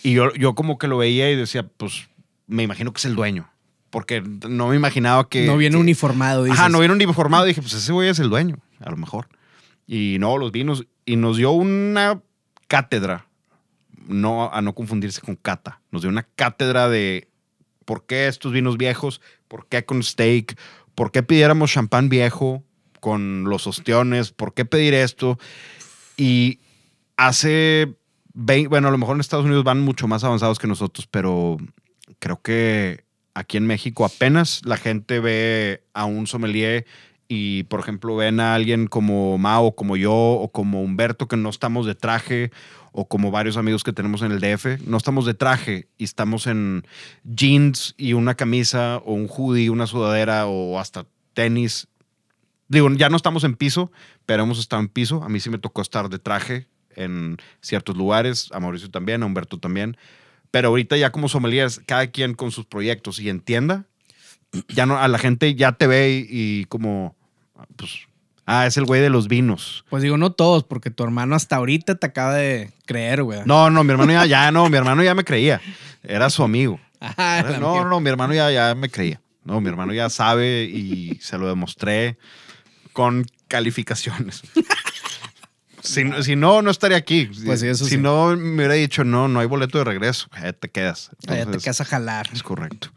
[0.02, 2.08] Y yo, yo como que lo veía y decía, pues
[2.46, 3.48] me imagino que es el dueño.
[3.90, 5.44] Porque no me imaginaba que...
[5.46, 6.58] no viene que- uniformado, dices.
[6.58, 7.44] Ajá, no viene uniformado.
[7.44, 9.28] Dije, pues ese güey es el dueño, a lo mejor.
[9.86, 10.86] Y no, los vinos.
[11.04, 12.20] Y nos dio una
[12.68, 13.26] cátedra.
[14.06, 15.80] No, a no confundirse con cata.
[15.90, 17.28] Nos dio una cátedra de
[17.92, 20.58] por qué estos vinos viejos, por qué con steak,
[20.94, 22.64] por qué pidiéramos champán viejo
[23.00, 25.38] con los ostiones, por qué pedir esto.
[26.16, 26.60] Y
[27.18, 27.94] hace
[28.32, 31.58] 20, bueno, a lo mejor en Estados Unidos van mucho más avanzados que nosotros, pero
[32.18, 36.86] creo que aquí en México apenas la gente ve a un sommelier
[37.28, 41.50] y, por ejemplo, ven a alguien como Mao, como yo, o como Humberto, que no
[41.50, 42.52] estamos de traje,
[42.92, 46.46] o como varios amigos que tenemos en el DF, no estamos de traje y estamos
[46.46, 46.86] en
[47.24, 51.88] jeans y una camisa, o un hoodie, una sudadera, o hasta tenis.
[52.68, 53.90] Digo, ya no estamos en piso,
[54.26, 55.22] pero hemos estado en piso.
[55.24, 59.26] A mí sí me tocó estar de traje en ciertos lugares, a Mauricio también, a
[59.26, 59.96] Humberto también.
[60.50, 63.86] Pero ahorita ya como sommeliers, cada quien con sus proyectos y entienda,
[64.68, 67.16] ya no, a la gente ya te ve y, y como,
[67.76, 68.06] pues,
[68.46, 69.84] ah, es el güey de los vinos.
[69.90, 73.40] Pues digo, no todos, porque tu hermano hasta ahorita te acaba de creer, güey.
[73.44, 75.60] No, no, mi hermano ya, ya no, mi hermano ya me creía.
[76.02, 76.80] Era su amigo.
[77.00, 79.20] Era- el no, no, mi hermano ya, ya me creía.
[79.44, 82.16] No, mi hermano ya sabe y se lo demostré
[82.92, 84.42] con calificaciones.
[85.82, 87.28] si, no- si no, no estaría aquí.
[87.44, 87.98] Pues sí, eso si sí.
[87.98, 90.28] no, me hubiera dicho, no, no hay boleto de regreso.
[90.60, 91.10] Te quedas.
[91.26, 92.28] Allá te Entonces, quedas a jalar.
[92.32, 92.88] Es correcto.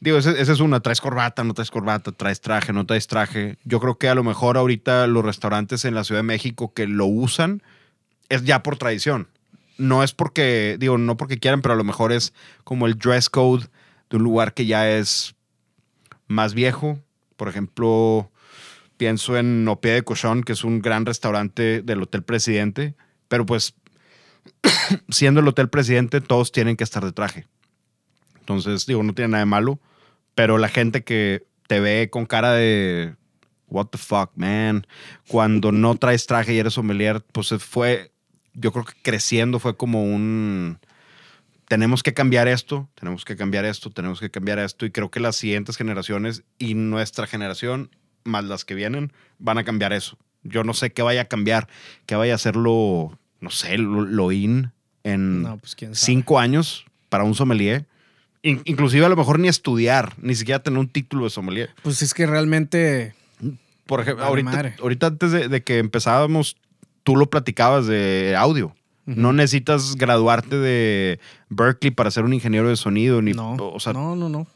[0.00, 0.80] Digo, esa es una.
[0.80, 3.56] Traes corbata, no traes corbata, traes traje, no traes traje.
[3.64, 6.86] Yo creo que a lo mejor ahorita los restaurantes en la Ciudad de México que
[6.86, 7.62] lo usan
[8.28, 9.28] es ya por tradición.
[9.76, 12.32] No es porque, digo, no porque quieran, pero a lo mejor es
[12.64, 13.66] como el dress code
[14.10, 15.34] de un lugar que ya es
[16.28, 17.00] más viejo.
[17.36, 18.30] Por ejemplo,
[18.96, 22.94] pienso en Opie de Cochón, que es un gran restaurante del Hotel Presidente,
[23.28, 23.74] pero pues
[25.08, 27.46] siendo el Hotel Presidente, todos tienen que estar de traje.
[28.40, 29.78] Entonces, digo, no tiene nada de malo,
[30.38, 33.16] pero la gente que te ve con cara de
[33.66, 34.86] what the fuck, man,
[35.26, 38.12] cuando no traes traje y eres sommelier, pues fue,
[38.54, 40.78] yo creo que creciendo fue como un
[41.66, 44.86] tenemos que cambiar esto, tenemos que cambiar esto, tenemos que cambiar esto.
[44.86, 47.90] Y creo que las siguientes generaciones y nuestra generación,
[48.22, 50.18] más las que vienen, van a cambiar eso.
[50.44, 51.66] Yo no sé qué vaya a cambiar,
[52.06, 54.70] qué vaya a hacerlo, no sé, lo, in
[55.02, 57.87] en pues, cinco años para un sommelier.
[58.42, 61.70] Inclusive a lo mejor ni estudiar, ni siquiera tener un título de sommelier.
[61.82, 63.14] Pues es que realmente...
[63.86, 66.56] Por ejemplo, ahorita, ahorita, antes de, de que empezábamos,
[67.04, 68.74] tú lo platicabas de audio.
[69.06, 73.22] No necesitas graduarte de Berkeley para ser un ingeniero de sonido.
[73.22, 74.46] Ni, no, no, no, no.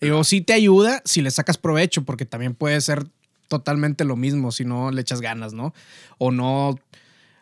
[0.00, 3.04] Digo, sí te ayuda si le sacas provecho, porque también puede ser
[3.48, 5.74] totalmente lo mismo si no le echas ganas, ¿no?
[6.16, 6.78] O no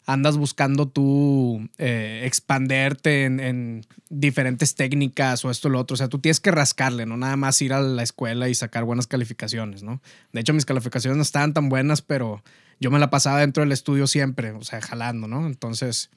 [0.07, 5.95] andas buscando tú eh, expanderte en, diferentes técnicas o esto o lo otro.
[5.95, 8.85] O sea, tú tienes que rascarle, no nada más ir a la escuela y sacar
[8.85, 10.01] buenas calificaciones, ¿no?
[10.33, 12.43] De hecho, mis calificaciones no estaban tan buenas, pero
[12.79, 15.45] yo me la pasaba dentro del estudio siempre, o sea, jalando, ¿no?
[15.45, 16.11] Entonces,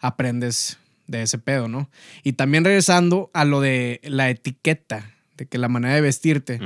[0.00, 1.90] aprendes de ese pedo, ¿no?
[2.22, 6.60] Y también regresando a lo de la etiqueta, de que la manera de vestirte,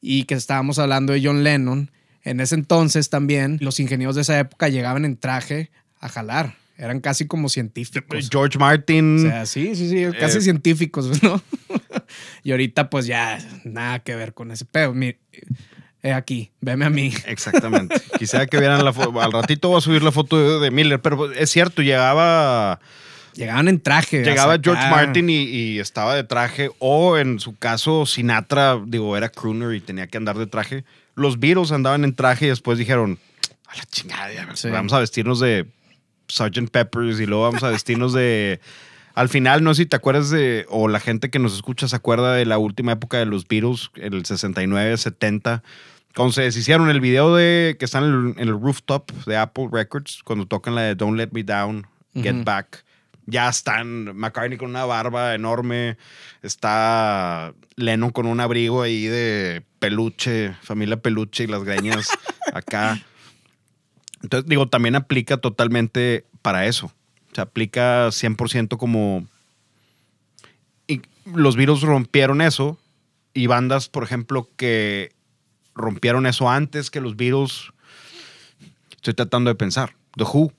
[0.00, 1.90] y que estábamos hablando de John Lennon,
[2.22, 6.56] en ese entonces también los ingenieros de esa época llegaban en traje a jalar.
[6.76, 8.28] Eran casi como científicos.
[8.30, 9.26] George Martin.
[9.26, 11.42] O sea, sí, sí, sí, casi eh, científicos, ¿no?
[12.42, 14.94] y ahorita pues ya nada que ver con ese pedo.
[16.02, 17.12] He aquí, veme a mí.
[17.26, 18.00] Exactamente.
[18.18, 19.20] Quisiera que vieran la foto.
[19.20, 22.80] Al ratito voy a subir la foto de, Miller, pero es cierto, llegaba.
[23.34, 24.24] Llegaban en traje.
[24.24, 26.70] Llegaba George Martin y, estaba de traje.
[26.78, 30.84] O en su caso, Sinatra, digo, era crooner y tenía que andar de traje.
[31.14, 33.18] Los Beatles andaban en traje y después dijeron:
[33.66, 34.30] A la chingada,
[34.72, 35.66] vamos a vestirnos de
[36.30, 36.70] Sgt.
[36.70, 38.60] Peppers y luego vamos a vestirnos de.
[39.14, 41.96] Al final, no sé si te acuerdas de, o la gente que nos escucha se
[41.96, 45.62] acuerda de la última época de los Beatles, el 69, 70,
[46.14, 50.46] cuando se deshicieron el video de que están en el, rooftop de Apple Records, cuando
[50.46, 52.84] tocan la de Don't Let Me Down, Get Back,
[53.26, 55.96] ya están McCartney con una barba enorme,
[56.42, 62.08] está Lennon con un abrigo ahí de peluche, familia peluche y las greñas
[62.52, 63.00] acá.
[64.22, 66.92] Entonces, digo, también aplica totalmente para eso.
[67.32, 69.26] Se aplica 100% como...
[70.86, 72.78] Y los virus rompieron eso
[73.32, 75.12] y bandas, por ejemplo, que
[75.74, 77.72] rompieron eso antes que los Beatles.
[78.90, 79.94] Estoy tratando de pensar.
[80.16, 80.52] The Who.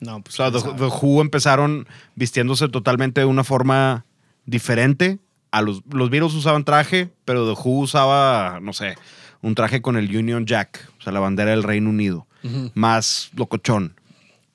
[0.00, 0.40] No, pues.
[0.40, 4.04] O sea, The, Who empezaron vistiéndose totalmente de una forma
[4.46, 5.18] diferente.
[5.52, 8.96] A los, los Beatles usaban traje, pero The Who usaba, no sé,
[9.42, 12.26] un traje con el Union Jack, o sea, la bandera del Reino Unido,
[12.74, 13.94] más locochón.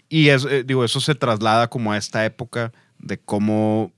[0.09, 3.91] Y es, eh, digo, eso se traslada como a esta época de cómo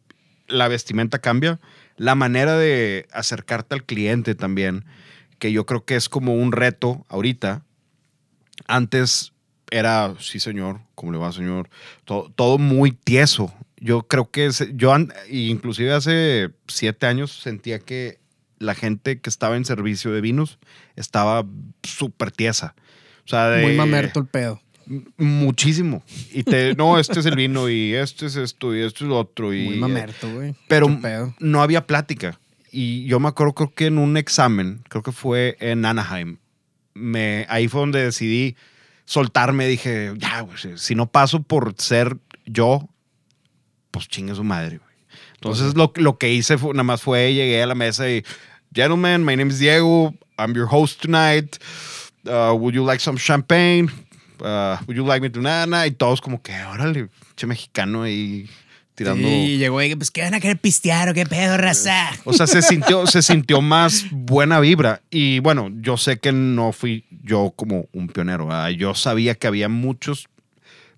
[0.48, 1.60] la vestimenta cambia,
[1.98, 4.86] la manera de acercarte al cliente también
[5.40, 7.64] que yo creo que es como un reto ahorita.
[8.68, 9.34] Antes
[9.70, 11.70] era, sí señor, ¿cómo le va señor?
[12.06, 13.54] Todo, muy tieso.
[13.80, 14.96] Yo creo que yo,
[15.30, 18.20] inclusive hace siete años sentía que
[18.58, 20.58] la gente que estaba en servicio de vinos
[20.96, 21.46] estaba
[21.84, 22.74] súper tiesa.
[23.28, 24.60] O sea, muy mamerto el pedo.
[25.18, 26.02] Muchísimo.
[26.32, 29.20] Y te, no, este es el vino y este es esto y esto es lo
[29.20, 29.54] otro.
[29.54, 30.56] Y, muy mamerto, güey.
[30.68, 30.90] Pero
[31.40, 32.40] no había plática
[32.72, 36.38] y yo me acuerdo, creo que en un examen, creo que fue en Anaheim,
[36.94, 38.56] me, ahí fue donde decidí
[39.06, 39.68] soltarme.
[39.68, 42.88] Dije, ya, si no paso por ser yo,
[43.92, 44.80] pues chingue su madre,
[45.36, 48.24] Entonces lo, lo, que hice fue, nada más fue, llegué a la mesa y,
[48.74, 51.58] gentlemen, my name is Diego, I'm your host tonight.
[52.28, 53.90] Uh, would you like some champagne?
[54.42, 55.86] Uh, would you like me to nana?
[55.86, 58.48] Y todos como que, órale, che mexicano y
[59.00, 62.10] y llegó y pues, ¿qué van a querer pistear o qué pedo, raza?
[62.26, 65.02] O sea, se sintió, se sintió más buena vibra.
[65.12, 68.50] Y bueno, yo sé que no fui yo como un pionero.
[68.72, 70.28] Yo sabía que había muchos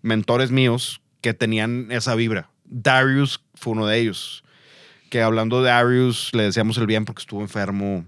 [0.02, 2.50] mentores míos que tenían esa vibra.
[2.64, 4.44] Darius fue uno de ellos.
[5.10, 8.06] Que hablando de Darius, le decíamos el bien porque estuvo enfermo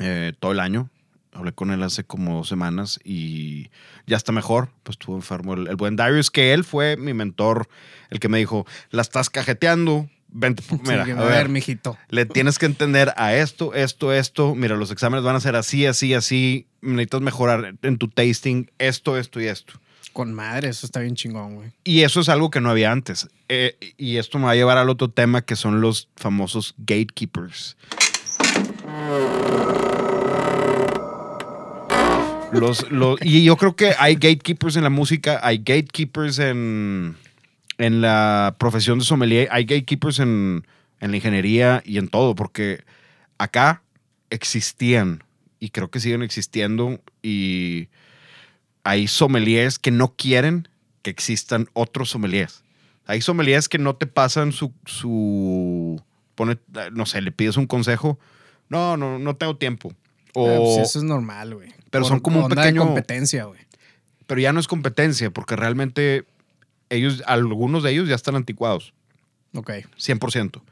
[0.00, 0.90] eh, todo el año.
[1.34, 3.70] Hablé con él hace como dos semanas y
[4.06, 4.70] ya está mejor.
[4.84, 7.68] Pues estuvo enfermo el, buen Darius, que él fue mi mentor,
[8.10, 10.08] el que me dijo, la estás cajeteando.
[10.28, 11.96] Vente, mira, a, ver, mijito.
[12.08, 14.54] Le tienes que entender a esto, esto, esto.
[14.54, 16.66] Mira, los exámenes van a ser así, así, así.
[16.80, 19.74] Necesitas mejorar en tu tasting esto, esto y esto.
[20.12, 21.72] Con madre, eso está bien chingón, güey.
[21.82, 23.28] Y eso es algo que no había antes.
[23.48, 27.76] Eh, y esto me va a llevar al otro tema que son los famosos gatekeepers.
[33.22, 37.16] Y yo creo que hay gatekeepers en la música, hay gatekeepers en,
[37.78, 40.66] en la profesión de sommelier, hay gatekeepers en,
[41.00, 42.84] en la ingeniería y en todo, porque
[43.38, 43.82] acá
[44.30, 45.22] existían
[45.60, 47.88] y creo que siguen existiendo y
[48.82, 50.68] hay sommeliers que no quieren
[51.02, 52.62] que existan otros sommeliers.
[53.06, 56.00] Hay sommeliers que no te pasan su, su
[56.92, 58.18] no sé, le pides un consejo,
[58.68, 59.92] no, no, no tengo tiempo.
[60.34, 61.70] O, Ah, pues eso es normal, güey.
[61.90, 63.60] Pero Por son como un pequeño- de competencia, güey.
[64.26, 66.24] pero ya no es competencia, porque realmente
[66.90, 68.92] ellos, algunos de ellos ya están anticuados,
[69.54, 69.70] Ok.
[69.96, 70.62] 100%.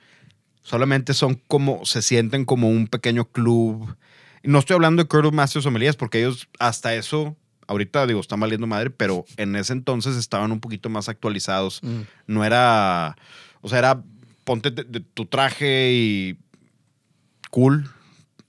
[0.63, 3.97] Solamente son como, se sienten como un pequeño club.
[4.43, 8.67] No estoy hablando de Curtis Masters Sommeliers, porque ellos hasta eso, ahorita digo, están valiendo
[8.67, 11.81] madre, pero en ese entonces estaban un poquito más actualizados.
[11.83, 12.01] Mm.
[12.27, 13.17] No era,
[13.61, 14.03] o sea, era
[14.45, 16.39] ponte de- de tu traje y
[17.51, 17.89] cool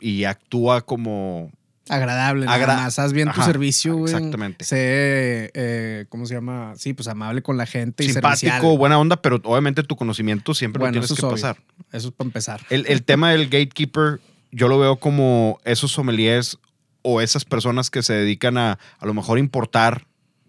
[0.04, 1.52] y actúa como
[1.90, 2.98] Agradable, Agra- nada más.
[3.00, 4.14] Haz bien tu servicio, güey.
[4.14, 4.64] exactamente.
[4.64, 6.74] Sé, eh, ¿cómo se llama?
[6.78, 8.78] Sí, pues amable con la gente y simpático, servicial.
[8.78, 11.36] buena onda, pero obviamente tu conocimiento siempre Bueno, lo tienes es que obvio.
[11.36, 11.58] pasar.
[11.92, 12.62] Eso es para empezar.
[12.70, 16.58] El, el tema del gatekeeper, yo lo veo como esos sommeliers
[17.02, 20.06] o esas personas que se dedican a a lo mejor importar,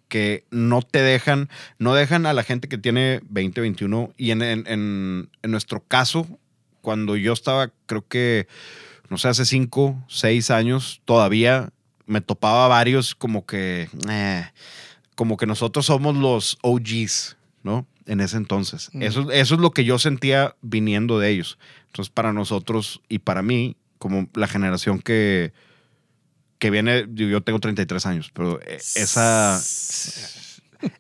[0.07, 1.49] que no te dejan,
[1.81, 4.13] no dejan a la gente que tiene 20, 21.
[4.17, 6.29] Y en, en- en- en nuestro caso,
[6.81, 8.47] cuando yo estaba, creo que,
[9.11, 11.71] no sé, hace 5, 6 años, todavía
[12.07, 14.47] me topaba varios como que, eh,
[15.15, 17.87] como que nosotros somos los OGs, ¿no?
[18.07, 18.91] En ese entonces.
[18.93, 19.03] Mm.
[19.03, 21.59] Eso, eso es lo que yo sentía viniendo de ellos.
[21.87, 25.53] Entonces, para nosotros y para mí, como la generación que,
[26.59, 29.61] que viene, yo tengo 33 años, pero eh, esa,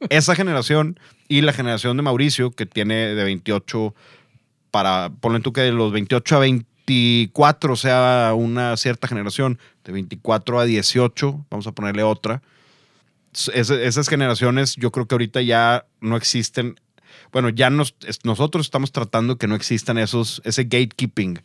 [0.08, 3.94] esa generación y la generación de Mauricio, que tiene de 28
[4.70, 6.38] para, ponle tú que de los 28 a
[6.86, 12.42] 24 sea una cierta generación, de 24 a 18, vamos a ponerle otra.
[13.52, 16.78] Es- esas generaciones yo creo que ahorita ya no existen.
[17.32, 21.40] Bueno, ya nos, nosotros estamos tratando que no existan esos, ese gatekeeping.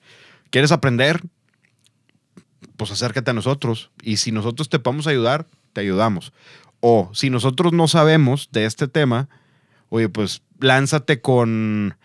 [0.52, 1.22] ¿Quieres aprender?
[2.78, 3.92] Pues acércate a nosotros.
[4.04, 6.34] Y si nosotros te podemos ayudar, te ayudamos.
[6.82, 9.30] O si nosotros no sabemos de este tema,
[9.90, 11.98] oye, pues lánzate con,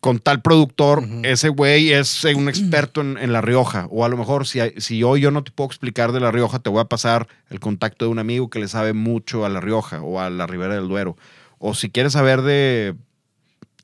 [0.00, 1.02] con tal productor.
[1.22, 3.86] Ese güey es eh, un experto en, en La Rioja.
[3.90, 6.58] O a lo mejor si, si hoy yo no te puedo explicar de La Rioja,
[6.58, 9.60] te voy a pasar el contacto de un amigo que le sabe mucho a La
[9.60, 11.16] Rioja o a la Ribera del Duero.
[11.58, 12.94] O si quieres saber de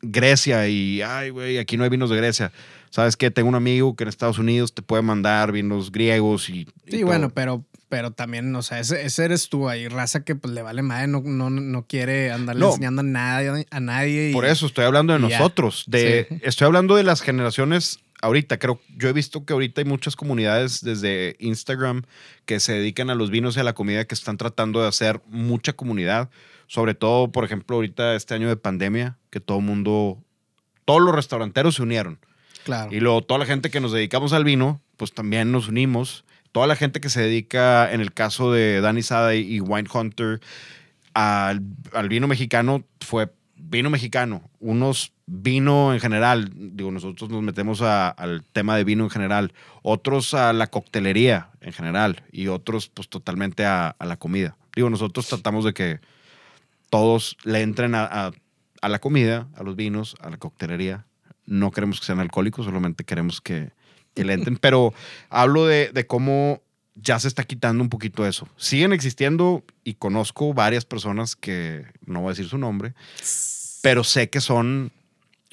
[0.02, 2.52] Grecia y, ay, güey, aquí no hay vinos de Grecia.
[2.90, 3.30] ¿Sabes qué?
[3.30, 6.60] Tengo un amigo que en Estados Unidos te puede mandar vinos griegos y...
[6.60, 7.06] y Sí, todo.
[7.06, 10.62] bueno, pero, pero también, o sea, ese, ese eres tú ahí, raza que pues le
[10.62, 12.68] vale madre, no, no, no quiere andarle No.
[12.68, 14.30] enseñando a nadie, a nadie.
[14.30, 15.38] y- Por eso estoy hablando de y ya.
[15.38, 15.84] nosotros.
[15.88, 16.38] De, Sí.
[16.42, 18.58] Estoy hablando de las generaciones ahorita.
[18.58, 22.02] Creo, yo he visto que ahorita hay muchas comunidades desde Instagram
[22.46, 25.20] que se dedican a los vinos y a la comida que están tratando de hacer
[25.26, 26.30] mucha comunidad.
[26.68, 30.22] Sobre todo, por ejemplo, ahorita este año de pandemia, que todo el mundo,
[30.84, 32.20] todos los restauranteros se unieron.
[32.64, 32.94] Claro.
[32.94, 36.24] Y luego toda la gente que nos dedicamos al vino, pues también nos unimos.
[36.52, 40.40] Toda la gente que se dedica, en el caso de Danny Sada y Wine Hunter,
[41.14, 41.60] al,
[42.08, 44.50] vino mexicano, fue vino mexicano.
[44.58, 49.52] Unos vino en general, digo, nosotros nos metemos al tema de vino en general.
[49.82, 52.24] Otros a la coctelería en general.
[52.32, 54.56] Y otros, pues totalmente a, la comida.
[54.74, 56.00] Digo, nosotros tratamos de que
[56.90, 58.32] todos le entren a-
[58.82, 61.06] a la comida, a los vinos, a la coctelería.
[61.46, 63.72] No queremos que sean alcohólicos, solamente queremos que,
[64.20, 64.58] que le entren.
[64.58, 64.92] Pero
[65.30, 66.60] hablo de, de cómo
[66.94, 68.48] ya se está quitando un poquito eso.
[68.56, 72.94] Siguen existiendo y conozco varias personas que, no voy a decir su nombre,
[73.82, 74.92] pero sé que son,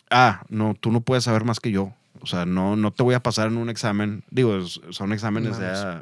[0.09, 1.93] ah, no, tú no puedes saber más que yo.
[2.19, 4.23] O sea, no, no te voy a pasar en un examen.
[4.31, 6.01] Digo, son exámenes de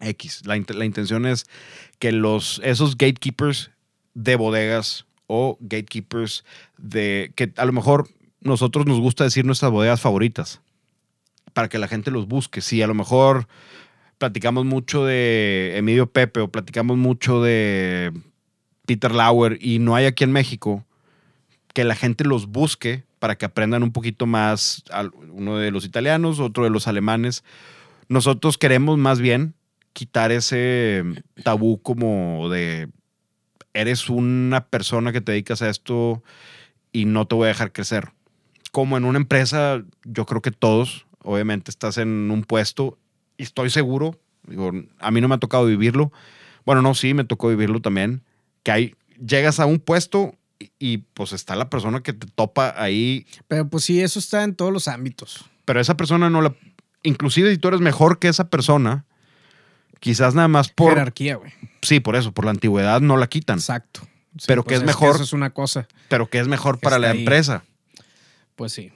[0.00, 0.42] X.
[0.44, 1.46] La, la intención es
[1.98, 3.70] que los, esos gatekeepers
[4.14, 6.44] de bodegas o gatekeepers
[6.76, 8.08] de que a lo mejor
[8.40, 10.60] nosotros nos gusta decir nuestras bodegas favoritas
[11.54, 12.60] para que la gente los busque.
[12.60, 13.48] Si a lo mejor
[14.18, 18.12] platicamos mucho de Emilio Pepe o platicamos mucho de
[18.86, 20.84] Peter Lauer y no hay aquí en México,
[21.72, 24.84] que la gente los busque para que aprendan un poquito más,
[25.32, 27.42] uno de los italianos, otro de los alemanes.
[28.08, 29.54] Nosotros queremos más bien
[29.94, 31.04] quitar ese
[31.42, 32.88] tabú como de
[33.72, 36.22] eres una persona que te dedicas a esto
[36.92, 38.10] y no te voy a dejar crecer.
[38.72, 42.98] Como en una empresa, yo creo que todos, obviamente estás en un puesto
[43.36, 44.16] y estoy seguro,
[44.46, 44.70] digo,
[45.00, 46.12] a mí no me ha tocado vivirlo.
[46.64, 48.22] Bueno, no, sí, me tocó vivirlo también,
[48.62, 48.94] que hay,
[49.24, 53.68] llegas a un puesto y, y, pues está la persona que te topa ahí, Pero
[53.68, 55.44] pues sí, eso está en todos los ámbitos.
[55.64, 56.54] pero esa persona no la,
[57.02, 59.04] inclusive si tú eres mejor que esa persona,
[60.00, 60.90] Quizás nada más por.
[60.92, 61.50] Jerarquía, güey.
[61.80, 63.56] Sí, por eso, por la antigüedad no la quitan.
[63.58, 64.00] Exacto.
[64.36, 65.88] Sí, Pero pues que es que mejor- eso es una cosa.
[66.10, 67.20] Pero que es mejor Que para la ahí.
[67.20, 67.64] empresa.
[68.54, 68.92] Pues sí.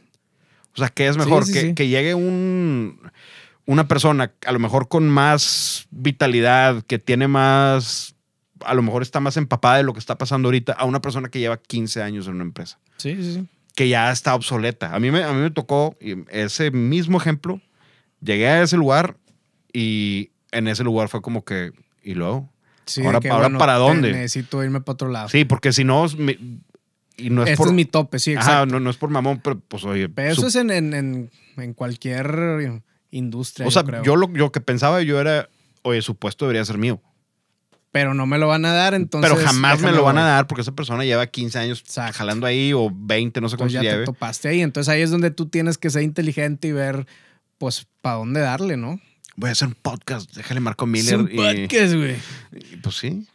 [0.79, 1.75] O sea, que es Sí, mejor sí, que, sí.
[1.75, 3.01] que llegue un,
[3.67, 8.15] una persona, a lo mejor con más vitalidad, que tiene más,
[8.65, 11.29] a lo mejor está más empapada de lo que está pasando ahorita, a una persona
[11.29, 13.47] que lleva 15 años en una empresa, Sí, sí, sí.
[13.75, 14.95] que ya está obsoleta.
[14.95, 15.97] A mí me, a mí me tocó
[16.31, 17.61] ese mismo ejemplo.
[18.21, 19.17] Llegué a ese lugar
[19.73, 21.73] y en ese lugar fue como que,
[22.03, 22.49] ¿y luego?
[22.87, 24.13] Sí, Ahora- ahora, ¿para te- dónde?
[24.13, 25.29] Necesito irme para otro lado.
[25.29, 26.61] Sí, porque si no, mi-
[27.19, 27.69] y no es este por...
[27.69, 28.67] es mi tope, sí, Ajá, exacto.
[28.75, 30.09] no, no es por mamón, pero pues oye.
[30.09, 33.67] Pero eso su- es en, en, en, cualquier industria.
[33.67, 34.03] o sea, creo.
[34.03, 35.49] yo lo yo que pensaba yo era,
[35.83, 37.01] oye, su puesto debería ser mío.
[37.91, 39.31] Pero no me lo van a dar, entonces.
[39.31, 42.19] pero jamás me lo van a dar porque esa persona lleva 15 años Exacto.
[42.19, 44.05] jalando ahí o 20, no sé Entonces cuánto ya te lleve.
[44.05, 44.61] topaste ahí.
[44.61, 47.07] Entonces ahí es donde tú tienes que ser inteligente y ver,
[47.57, 49.01] pues, para dónde darle, ¿no?
[49.37, 51.19] Voy a hacer un podcast, déjale Marco Es Miller.
[51.19, 52.17] un y, podcast, güey.
[52.83, 53.27] pues sí.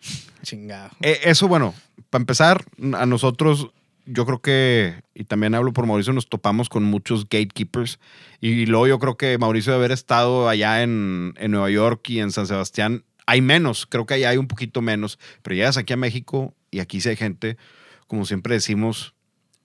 [0.43, 0.91] Chingado.
[1.01, 1.73] Eh, eso, bueno,
[2.13, 3.71] para empezar, a nosotros,
[4.05, 7.99] yo creo que, y también hablo por Mauricio, nos topamos con muchos gatekeepers.
[8.39, 12.19] Y luego yo creo que Mauricio de haber estado allá en, en Nueva York y
[12.19, 15.17] en San Sebastián, hay menos, creo que allá hay un poquito menos.
[15.41, 17.57] Pero llegas aquí a México y aquí sí hay gente,
[18.05, 19.15] como siempre decimos,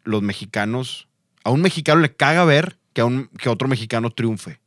[0.05, 1.07] los mexicanos,
[1.45, 4.59] a un mexicano le caga ver que a, un, que otro mexicano triunfe,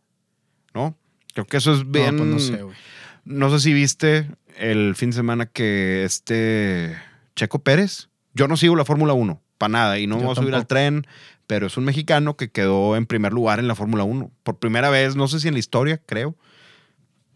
[0.76, 0.96] ¿no?
[1.34, 2.18] Creo que eso es bien...
[2.18, 2.78] No, pues no sé, güey.
[3.26, 4.30] No sé si viste
[4.60, 6.96] el fin de semana que este
[7.36, 10.36] Checo Pérez, yo no sigo la Fórmula 1, para nada, y no me voy a
[10.36, 11.06] subir al tren,
[11.48, 14.32] pero es un mexicano que quedó en primer lugar en la Fórmula 1.
[14.44, 16.36] Por primera vez, no sé si en la historia, creo.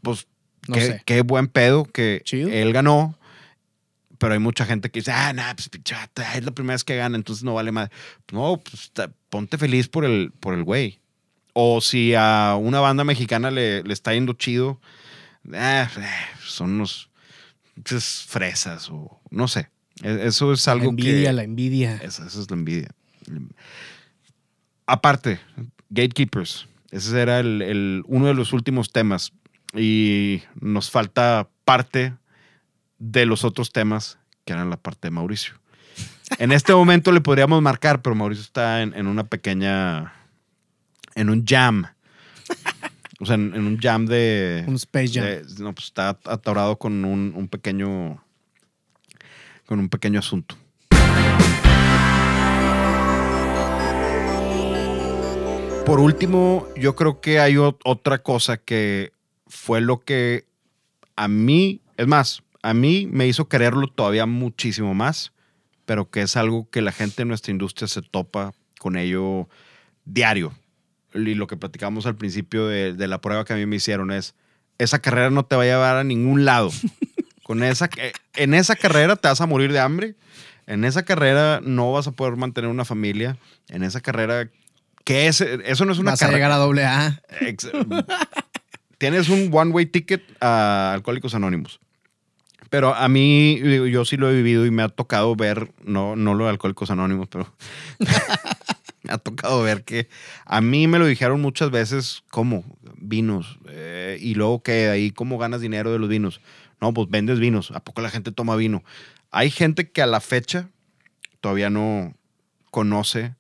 [0.02, 0.28] Pues
[0.68, 1.02] No qué, sé.
[1.06, 2.50] qué buen pedo que Chido.
[2.50, 3.18] él ganó.
[4.18, 6.86] Pero hay mucha gente que dice, ah, nah, pues pinche vato, es la primera vez
[6.86, 7.90] que gana, entonces no vale más.
[8.32, 8.92] No, pues
[9.30, 11.02] ponte feliz por el, por el güey.
[11.52, 14.80] O si a una banda mexicana le, le está yendo chido,
[15.52, 15.86] eh,
[16.46, 17.10] son unos
[18.28, 19.70] fresas o no sé.
[20.04, 21.34] E- Eso es La algo envidia, que...
[21.34, 21.96] la envidia.
[21.98, 22.90] Esa, esa es la envidia.
[24.86, 25.40] Aparte,
[25.90, 26.68] gatekeepers.
[26.92, 29.34] Ese era el, el- uno de los últimos temas.
[29.78, 32.14] Y nos falta parte
[33.00, 35.56] de los otros temas que eran la parte de Mauricio.
[36.40, 40.14] En este momento le podríamos marcar, pero Mauricio está en, en una pequeña.
[41.16, 41.86] en un jam.
[43.20, 44.64] O sea, en, en un jam de.
[44.68, 45.24] Un Space Jam.
[45.26, 48.24] de- no, pues está atorado con un, un pequeño.
[49.66, 50.56] Con un pequeño asunto.
[55.86, 59.12] Por último, yo creo que hay ot- otra cosa que
[59.48, 60.46] fue lo que
[61.16, 65.32] a mí, es más, a mí me hizo quererlo todavía muchísimo más,
[65.86, 69.48] pero que es algo que la gente de nuestra industria se topa con ello
[70.06, 70.54] diario.
[71.14, 74.12] Y lo que platicamos al principio de, de la prueba que a mí me hicieron
[74.12, 74.34] es,
[74.80, 76.72] esa carrera no te va a llevar a ningún lado.
[77.46, 80.16] Con esa, eh, en esa carrera te vas a morir de hambre.
[80.66, 83.38] En esa carrera no vas a poder mantener una familia.
[83.70, 84.50] En esa carrera,
[85.04, 85.42] ¿qué es?
[85.42, 86.38] Eso no es una Vas a carrera.
[86.48, 87.22] llegar a doble A.
[87.42, 87.70] Ex-
[88.98, 91.80] Tienes un one-way ticket a Alcohólicos Anónimos.
[92.72, 93.60] Pero a mí,
[93.92, 96.90] yo sí lo he vivido y me ha tocado ver, no, no lo de Alcohólicos
[96.90, 97.54] Anónimos, pero
[99.04, 100.10] me ha tocado ver que
[100.46, 102.64] a mí me lo dijeron muchas veces, ¿cómo?
[102.98, 103.60] Vinos.
[103.70, 106.42] Eh, y luego que ahí, ¿cómo ganas dinero de los vinos?
[106.82, 107.72] No, pues vendes vinos.
[107.72, 108.84] ¿A poco la gente toma vino?
[109.32, 110.70] Hay gente que a la fecha
[111.42, 112.16] todavía no
[112.72, 113.36] conoce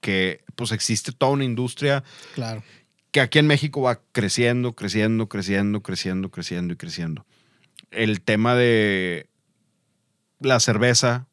[0.00, 2.62] que pues existe toda una industria Claro.
[3.10, 7.26] que aquí en México va creciendo, creciendo, creciendo, creciendo, creciendo y creciendo.
[7.90, 9.28] El tema de
[10.40, 11.26] la cerveza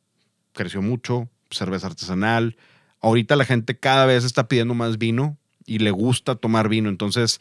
[0.53, 2.57] creció mucho, cerveza artesanal.
[3.01, 6.89] Ahorita la gente cada vez está pidiendo más vino y le gusta tomar vino.
[6.89, 7.39] Entonces,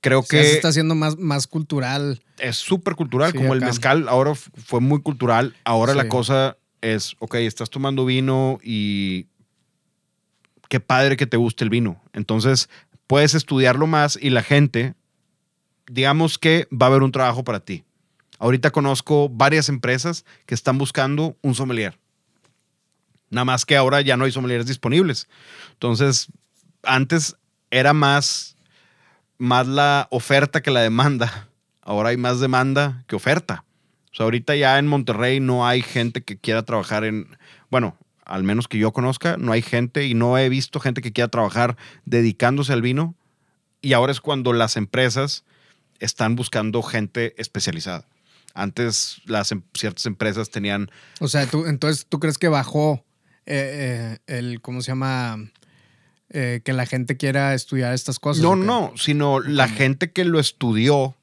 [0.00, 2.22] creo O sea, que se está haciendo más, más cultural.
[2.38, 6.08] es súper cultural, Sí, como el mezcal ahora fue muy cultural, ahora la Sí.
[6.08, 9.26] cosa es, ok, estás tomando vino y
[10.68, 12.00] qué padre que te guste el vino.
[12.12, 12.68] Entonces,
[13.06, 14.94] puedes estudiarlo más y la gente,
[15.90, 17.84] digamos que va a haber un trabajo para ti.
[18.38, 21.98] Ahorita conozco varias empresas que están buscando un sommelier.
[23.28, 25.28] Nada más que ahora ya no hay sommeliers disponibles.
[25.72, 26.28] Entonces,
[26.82, 27.36] antes
[27.70, 28.56] era más,
[29.40, 31.48] más la oferta que la demanda.
[31.80, 33.64] Ahora hay más demanda que oferta.
[34.12, 37.38] O sea, ahorita ya en Monterrey no hay gente que quiera trabajar en,
[37.70, 41.12] bueno, al menos que yo conozca, no hay gente y no he visto gente que
[41.12, 43.14] quiera trabajar dedicándose al vino.
[43.80, 45.44] Y ahora es cuando las empresas
[46.00, 48.06] están buscando gente especializada.
[48.52, 53.04] Antes las em- ciertas empresas tenían O sea, tú, entonces, ¿tú crees que bajó
[53.46, 55.38] eh, eh, el, ¿cómo se llama?
[56.32, 58.42] Eh, que la gente quiera estudiar estas cosas.
[58.42, 61.16] No, no, sino la gente que lo estudió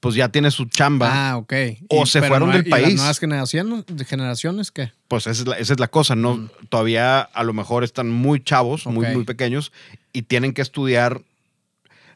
[0.00, 1.10] pues ya tiene su chamba.
[1.30, 1.52] Ah, ok.
[1.88, 2.94] O se fueron no- del ¿y las país.
[2.96, 4.92] nuevas generaciones, generaciones qué?
[5.08, 6.36] Pues esa es la, esa es la cosa, ¿no?
[6.36, 6.50] Mm.
[6.68, 9.12] Todavía a lo mejor están muy chavos, muy, Ok.
[9.14, 9.72] muy pequeños,
[10.12, 11.22] y tienen que estudiar.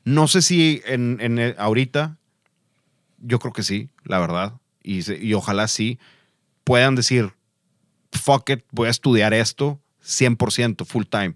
[0.04, 2.18] No sé si en, en ahorita,
[3.18, 4.52] yo creo que sí, la verdad,
[4.84, 5.98] y, y ojalá sí,
[6.62, 7.32] puedan decir,
[8.12, 11.34] fuck it, voy a estudiar esto 100%, full time.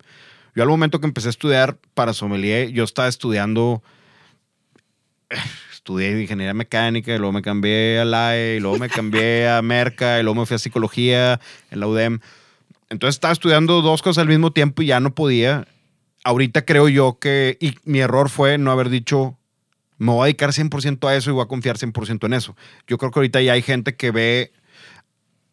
[0.56, 3.82] Yo al momento que empecé a estudiar para sommelier, yo estaba estudiando,
[5.70, 10.18] estudié ingeniería mecánica, y luego me cambié a LAE, y luego me cambié a Merca,
[10.18, 11.40] y luego me fui a psicología
[11.70, 12.20] en la UDEM.
[12.88, 15.68] Entonces estaba estudiando dos cosas al mismo tiempo y ya no podía.
[16.24, 19.36] Ahorita creo yo que, y mi error fue no haber dicho,
[19.98, 22.56] me voy a dedicar 100% a eso y voy a confiar 100% en eso.
[22.86, 24.52] Yo creo que ahorita ya hay gente que ve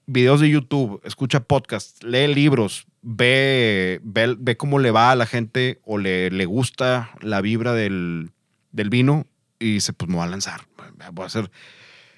[0.05, 5.27] videos de YouTube, escucha podcasts, lee libros, ve, ve, ve cómo le va a la
[5.27, 8.31] gente o le, le gusta la vibra del,
[8.71, 9.27] del vino
[9.59, 10.61] y dice, pues me voy a lanzar,
[11.11, 11.51] voy a hacer.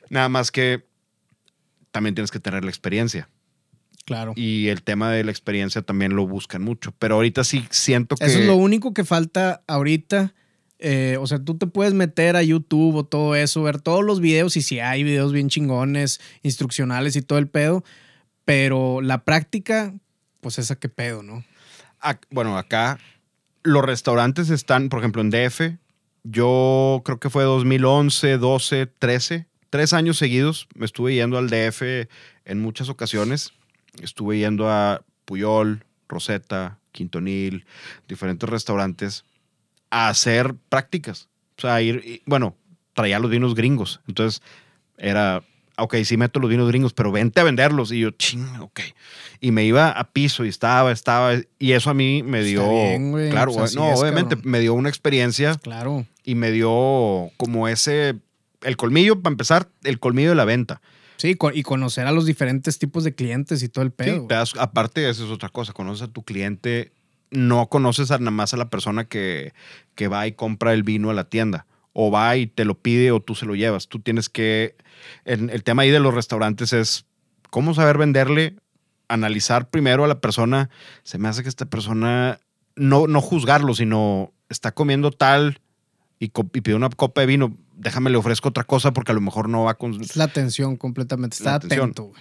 [0.10, 0.86] Nada más que
[1.92, 3.30] también tienes que tener la experiencia.
[4.06, 4.34] Claro.
[4.36, 6.94] Y el tema de la experiencia también lo buscan mucho.
[7.00, 8.26] Pero ahorita sí siento que...
[8.26, 10.36] Eso es lo único que falta ahorita.
[10.78, 14.20] Eh, o sea, tú te puedes meter a YouTube o todo eso, ver todos los
[14.20, 17.84] videos y si hay videos bien chingones, instruccionales y todo el pedo.
[18.44, 19.96] Pero la práctica,
[20.46, 21.43] pues esa que pedo, ¿no?
[22.02, 23.00] Ac- bueno, acá
[23.64, 25.80] los restaurantes están, por ejemplo, en DF.
[26.24, 29.48] Yo creo que fue 2011, 12, 13.
[29.72, 32.08] Tres años seguidos me estuve yendo al DF
[32.46, 33.54] en muchas ocasiones.
[34.04, 37.66] Estuve yendo a Puyol, Rosetta, Quintonil,
[38.08, 39.26] diferentes restaurantes
[39.89, 41.28] a hacer prácticas.
[41.58, 42.56] O sea, ir, y- bueno,
[42.93, 44.00] traía los vinos gringos.
[44.08, 44.43] Entonces
[45.00, 45.41] era,
[45.78, 47.92] ok, sí meto los vinos gringos, pero vente a venderlos.
[47.92, 48.80] Y yo, ching, ok.
[49.42, 51.34] Y me iba a piso y estaba, estaba.
[51.60, 52.70] Y eso a mí me Está dio.
[52.72, 54.52] bien, claro, no, es, obviamente cabrón.
[54.52, 56.06] me dio una experiencia Claro.
[56.24, 58.16] y me dio como ese.
[58.62, 60.82] El colmillo, para empezar, el colmillo de la venta.
[61.18, 64.28] Sí, y conocer a los diferentes tipos de clientes y todo el Sí, pedo.
[64.28, 65.72] te das- aparte, esa es otra cosa.
[65.72, 66.92] Conoces a tu cliente,
[67.32, 69.54] no conoces a nada más a la persona que,
[69.96, 71.66] que va y compra el vino a la tienda.
[71.98, 73.88] O va y te lo pide o tú se lo llevas.
[73.88, 74.76] Tú tienes que.
[75.24, 77.06] El, el tema ahí de los restaurantes es
[77.50, 78.58] cómo saber venderle,
[79.08, 80.70] analizar primero a la persona.
[81.04, 82.39] Se me hace que esta persona,
[82.76, 85.62] no, no juzgarlo, sino está comiendo tal
[86.20, 87.56] y, y pide una copa de vino.
[87.78, 90.02] Déjame le ofrezco otra cosa porque a lo mejor no va con.
[90.02, 91.38] Es la atención completamente.
[91.38, 92.12] Está atento.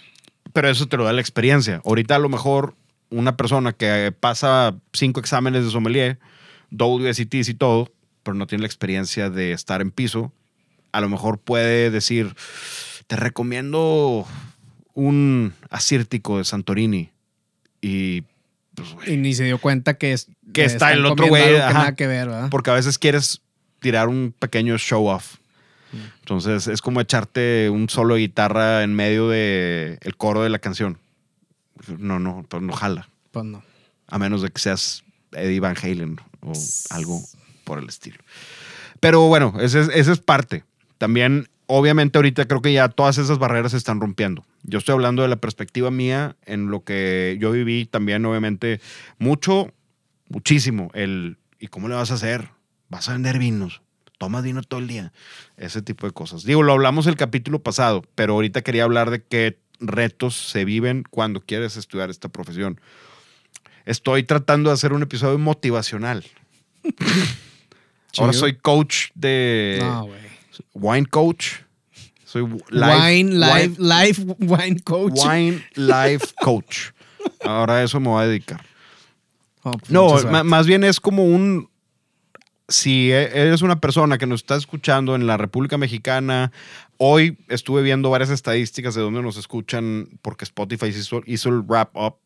[0.52, 1.80] Pero eso te lo da la experiencia.
[1.84, 2.76] Ahorita a lo mejor
[3.10, 6.18] una persona que pasa cinco exámenes de sommelier,
[6.70, 7.90] WSETs y todo,
[8.24, 10.32] pero no tiene la experiencia de estar en piso,
[10.90, 12.34] a lo mejor puede decir,
[13.06, 14.26] te recomiendo
[14.94, 17.10] un acírtico de Santorini.
[17.80, 18.22] Y
[18.74, 21.56] pues, Y ni se dio cuenta que, es, Que está el otro güey,
[22.50, 23.42] porque a veces quieres
[23.80, 25.36] tirar un pequeño show off.
[26.20, 30.58] Entonces es como echarte un solo de guitarra en medio del el coro de la
[30.58, 30.98] canción.
[31.98, 33.08] No, no, pues no jala.
[33.30, 33.62] Pues no.
[34.08, 36.52] A menos de que seas Eddie Van Halen o
[36.90, 37.20] algo
[37.64, 38.18] por el estilo.
[39.00, 40.64] Pero bueno, esa es, es parte.
[40.98, 44.44] También, obviamente, ahorita creo que ya todas esas barreras se están rompiendo.
[44.62, 48.80] Yo estoy hablando de la perspectiva mía en lo que yo viví también, obviamente,
[49.18, 49.72] mucho,
[50.28, 50.90] muchísimo.
[50.94, 52.48] El, ¿y cómo le vas a hacer?
[52.88, 53.82] ¿Vas a vender vinos?
[54.18, 55.12] ¿Tomas vino todo el día?
[55.56, 56.44] Ese tipo de cosas.
[56.44, 61.04] Digo, lo hablamos el capítulo pasado, pero ahorita quería hablar de qué retos se viven
[61.10, 62.80] cuando quieres estudiar esta profesión.
[63.84, 66.24] Estoy tratando de hacer un episodio motivacional.
[68.18, 70.20] Ahora soy coach de No, güey.
[70.74, 71.60] wine coach.
[72.24, 75.12] Soy wine, live, live wine coach.
[75.24, 76.90] wine life coach.
[77.44, 78.60] Ahora a eso me voy a dedicar.
[79.62, 81.68] Oh, pues No, más bien es como un.
[82.68, 86.50] Si e- eres una persona que nos está escuchando en la República Mexicana,
[86.98, 91.96] hoy estuve viendo varias estadísticas de dónde nos escuchan porque Spotify hizo, hizo el wrap
[91.96, 92.16] up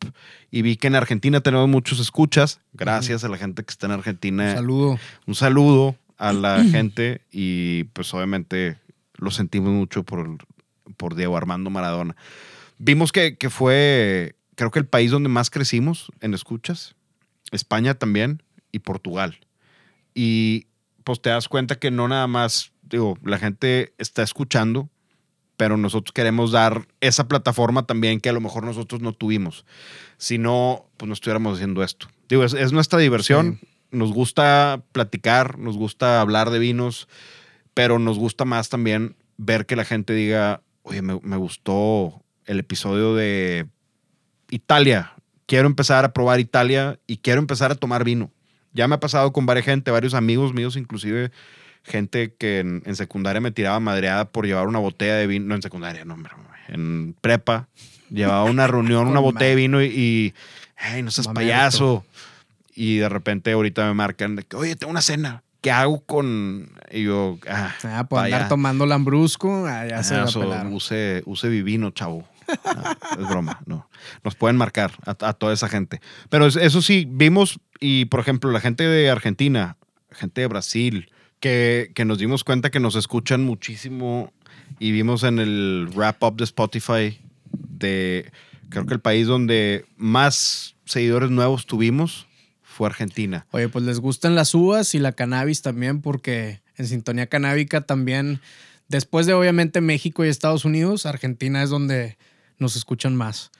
[0.50, 2.60] y vi que en Argentina tenemos muchos escuchas.
[2.72, 4.54] Gracias a la gente que está en Argentina.
[4.54, 4.98] Saludo.
[5.26, 8.78] Un saludo a la gente y pues obviamente
[9.16, 10.38] lo sentimos mucho por,
[10.96, 12.16] por Diego Armando Maradona.
[12.78, 16.94] Vimos que, que fue, creo que el país donde más crecimos en escuchas,
[17.50, 18.42] España también
[18.72, 19.38] y Portugal.
[20.14, 20.66] Y
[21.04, 24.88] pues te das cuenta que no nada más, digo, la gente está escuchando,
[25.56, 29.64] pero nosotros queremos dar esa plataforma también que a lo mejor nosotros no tuvimos.
[30.16, 32.08] Si no, pues no estuviéramos haciendo esto.
[32.28, 33.58] Digo, es, es nuestra diversión.
[33.90, 37.08] Nos gusta platicar, nos gusta hablar de vinos,
[37.74, 42.58] pero nos gusta más también ver que la gente diga, oye, me, me gustó el
[42.58, 43.66] episodio de
[44.50, 45.14] Italia.
[45.46, 48.30] Quiero empezar a probar Italia y quiero empezar a tomar vino.
[48.72, 51.32] Ya me ha pasado con varias gente, varios amigos míos, inclusive
[51.88, 55.54] gente que en, en secundaria me tiraba madreada por llevar una botella de vino, no
[55.54, 56.16] en secundaria, no,
[56.68, 57.68] en prepa,
[58.10, 60.34] llevaba una reunión, una botella de vino y, y,
[60.76, 62.04] ay, no seas payaso.
[62.74, 65.42] Y de repente ahorita me marcan, de que, oye, tengo una cena.
[65.60, 66.70] ¿Qué hago con...?
[66.92, 70.28] Y yo, ah, Ah, por pa' andar tomando lambrusco, ah, ya se Ah, va a
[70.28, 72.28] eso, use, use Vivino, chavo.
[72.64, 73.88] Ah, es broma, no.
[74.22, 76.00] Nos pueden marcar a, a toda esa gente.
[76.30, 79.76] Pero es- eso sí, vimos, y por ejemplo, la gente de Argentina,
[80.12, 81.10] gente de Brasil,
[81.40, 84.32] que, que nos dimos cuenta que nos escuchan muchísimo
[84.78, 87.18] y vimos en el wrap-up de Spotify
[87.50, 88.30] de,
[88.68, 92.26] creo que el país donde más seguidores nuevos tuvimos
[92.62, 93.46] fue Argentina.
[93.50, 98.40] Oye, pues les gustan las uvas y la cannabis también, porque en Sintonía Canábica también,
[98.88, 102.16] después de obviamente México y Estados Unidos, Argentina es donde
[102.58, 103.50] nos escuchan más.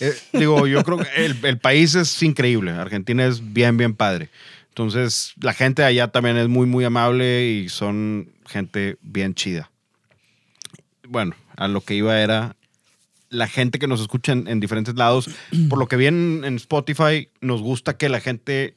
[0.00, 2.70] Eh, digo, yo creo que el, el país es increíble.
[2.72, 4.28] Argentina es bien, bien padre.
[4.78, 9.72] Entonces, la gente allá también es muy, muy amable y son gente bien chida.
[11.08, 12.54] Bueno, a lo que iba era
[13.28, 15.30] la gente que nos escucha en, en diferentes lados.
[15.68, 18.76] Por lo que vi en, en Spotify, nos gusta que la gente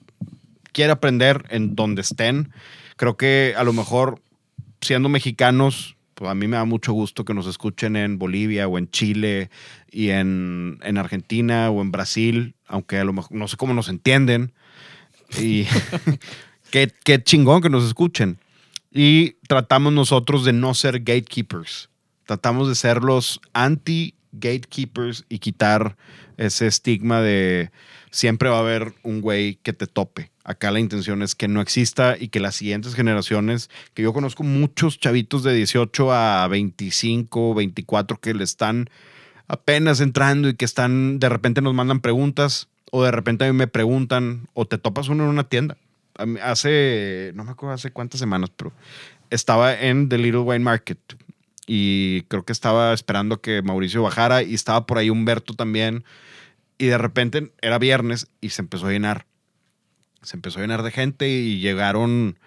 [0.72, 2.52] quiera aprender en donde estén.
[2.96, 4.24] Creo que a lo mejor,
[4.82, 8.80] siendo mexicanos, pues a mí me da mucho gusto que nos escuchen en Bolivia o
[8.80, 9.52] en Chile
[9.92, 13.88] y en, en Argentina o en Brasil, aunque a lo mejor no sé cómo nos
[13.88, 14.52] entienden.
[15.40, 15.66] Y
[16.72, 18.40] qué, qué chingón que nos escuchen.
[18.92, 21.90] Y tratamos nosotros de no ser gatekeepers.
[22.26, 25.96] Tratamos de ser los anti-gatekeepers y quitar
[26.38, 27.72] ese estigma de
[28.10, 30.32] siempre va a haber un güey que te tope.
[30.44, 34.44] Acá la intención es que no exista y que las siguientes generaciones, que yo conozco
[34.44, 38.90] muchos chavitos de 18 a 25, 24 que le están
[39.48, 43.58] apenas entrando y que están, de repente nos mandan preguntas o de repente a mí
[43.58, 45.78] me preguntan o te topas uno en una tienda.
[46.44, 48.74] Hace, no me acuerdo hace cuántas semanas, pero
[49.32, 51.00] estaba en The Little Wine Market
[51.66, 56.04] y creo que estaba esperando que Mauricio bajara y estaba por ahí Humberto también
[56.78, 59.26] y de repente era viernes y se empezó a llenar.
[60.22, 62.38] Se empezó a llenar de gente y llegaron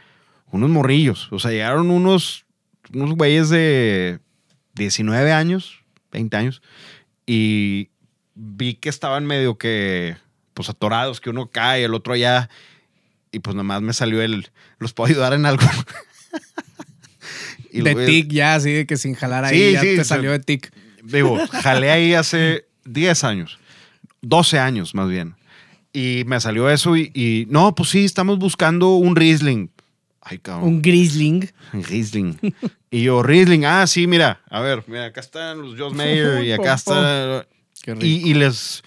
[0.51, 2.45] unos morrillos, o sea, llegaron unos,
[2.93, 4.21] unos güeyes de
[4.75, 5.83] 19 años,
[6.13, 6.63] 20 años
[7.27, 7.89] y
[8.35, 10.17] vi que estaban medio que
[10.55, 12.49] pues atorados, que uno cae, el otro allá
[13.35, 15.67] y pues nomás me salió el, ¿los puedo ayudar en algo?
[17.71, 20.31] Y de tic ya, así de que sin jalar ahí Sí, ya sí, te salió
[20.31, 20.73] de tic.
[21.03, 23.59] Digo, jalé ahí hace 10 años,
[24.23, 25.35] 12 años más bien.
[25.93, 29.71] Y me salió eso y, y, no, pues sí, estamos buscando un Riesling.
[30.21, 30.69] Ay, cabrón.
[30.69, 31.51] Un grisling.
[31.73, 32.39] Riesling.
[32.93, 36.53] Y yo, Riesling, ah, sí, mira, a ver, mira, acá están los Joss Mayer y
[36.53, 37.45] acá está.
[37.83, 38.07] Qué rico.
[38.07, 38.85] Y, y les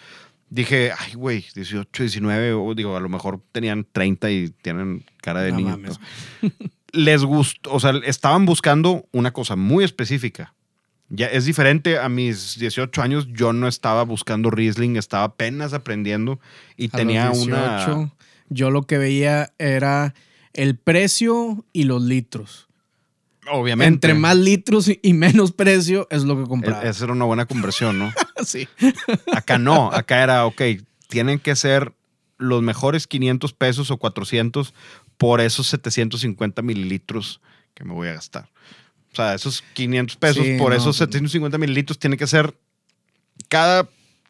[0.49, 5.41] dije, ay, güey, 18, 19, o digo, a lo mejor tenían 30 y tienen cara
[5.41, 5.69] de No niño.
[5.71, 5.99] mames.
[6.93, 10.53] Les gustó, o sea, estaban buscando una cosa muy específica.
[11.09, 16.39] Ya es diferente a mis 18 años, yo no estaba buscando Riesling, estaba apenas aprendiendo
[16.75, 18.15] y A tenía los una 18,
[18.49, 20.13] Yo lo que veía era
[20.53, 22.66] el precio y los litros.
[23.51, 26.83] Obviamente Entre más litros y menos precio es lo que compraba.
[26.83, 28.13] e- esa era una buena conversión, ¿no?
[28.45, 28.67] sí.
[29.33, 30.61] Acá no, acá era, ok,
[31.07, 31.93] tienen que ser
[32.37, 34.73] los mejores 500 pesos o 400
[35.17, 37.41] por esos 750 mililitros
[37.73, 38.49] que me voy a gastar.
[39.11, 42.55] O sea, esos 500 pesos Sí, por no, esos pues- 750 mililitros tiene que ser,
[43.49, 43.87] cada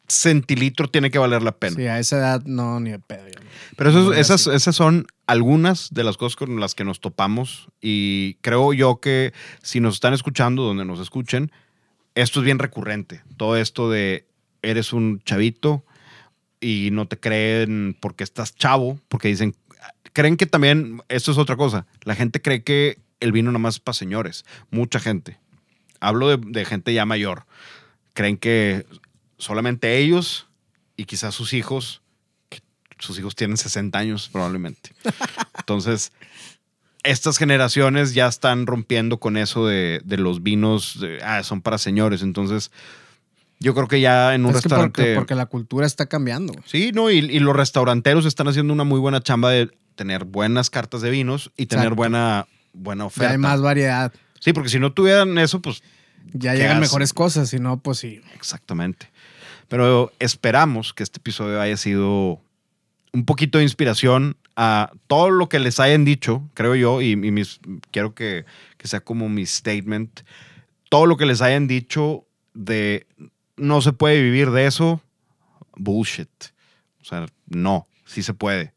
[0.08, 1.76] centilitro tiene que valer la pena.
[1.76, 3.26] Sí, a esa edad no, ni de pedo.
[3.28, 3.40] yo.
[3.76, 7.68] Pero esos- No esas, esas son algunas de las cosas con las que nos topamos
[7.80, 9.32] y creo yo que
[9.62, 11.52] si nos están escuchando, donde nos escuchen,
[12.14, 13.22] esto es bien recurrente.
[13.36, 14.26] Todo esto de
[14.62, 15.84] eres un chavito
[16.60, 19.54] y no te creen porque estás chavo, porque dicen,
[20.12, 23.80] creen que también, esto es otra cosa, la gente cree que el vino nomás es
[23.80, 25.38] para señores, mucha gente.
[26.00, 27.44] Hablo de, de gente ya mayor.
[28.14, 28.86] Creen que
[29.38, 30.46] solamente ellos
[30.96, 32.02] y quizás sus hijos
[33.00, 34.90] sus hijos tienen 60 años probablemente.
[35.58, 36.10] Entonces,
[37.04, 41.78] estas generaciones ya están rompiendo con eso de, de los vinos, de, ah, son para
[41.78, 42.22] señores.
[42.22, 42.72] Entonces,
[43.60, 45.02] yo creo que ya en un Es que restaurante...
[45.02, 46.54] porque, porque la cultura está cambiando.
[46.66, 50.68] Sí, no, y, y los restauranteros están haciendo una muy buena chamba de tener buenas
[50.68, 53.30] cartas de vinos y tener buena, buena Ya oferta.
[53.30, 54.12] hay más variedad.
[54.40, 55.82] Sí, porque si no tuvieran eso, pues
[56.32, 56.80] Ya ¿Qué llegan hacen?
[56.80, 58.20] mejores cosas, si no, pues sí.
[58.34, 59.08] Exactamente.
[59.68, 62.40] Pero esperamos que este episodio haya sido
[63.12, 67.16] un poquito de inspiración a todo lo que les hayan dicho, creo yo, y, y
[67.16, 67.60] mis,
[67.90, 68.44] quiero que,
[68.76, 70.22] que sea como mi statement,
[70.88, 73.06] todo lo que les hayan dicho de
[73.56, 75.00] no se puede vivir de eso,
[75.76, 76.28] bullshit.
[77.00, 78.72] O sea, no, sí se puede.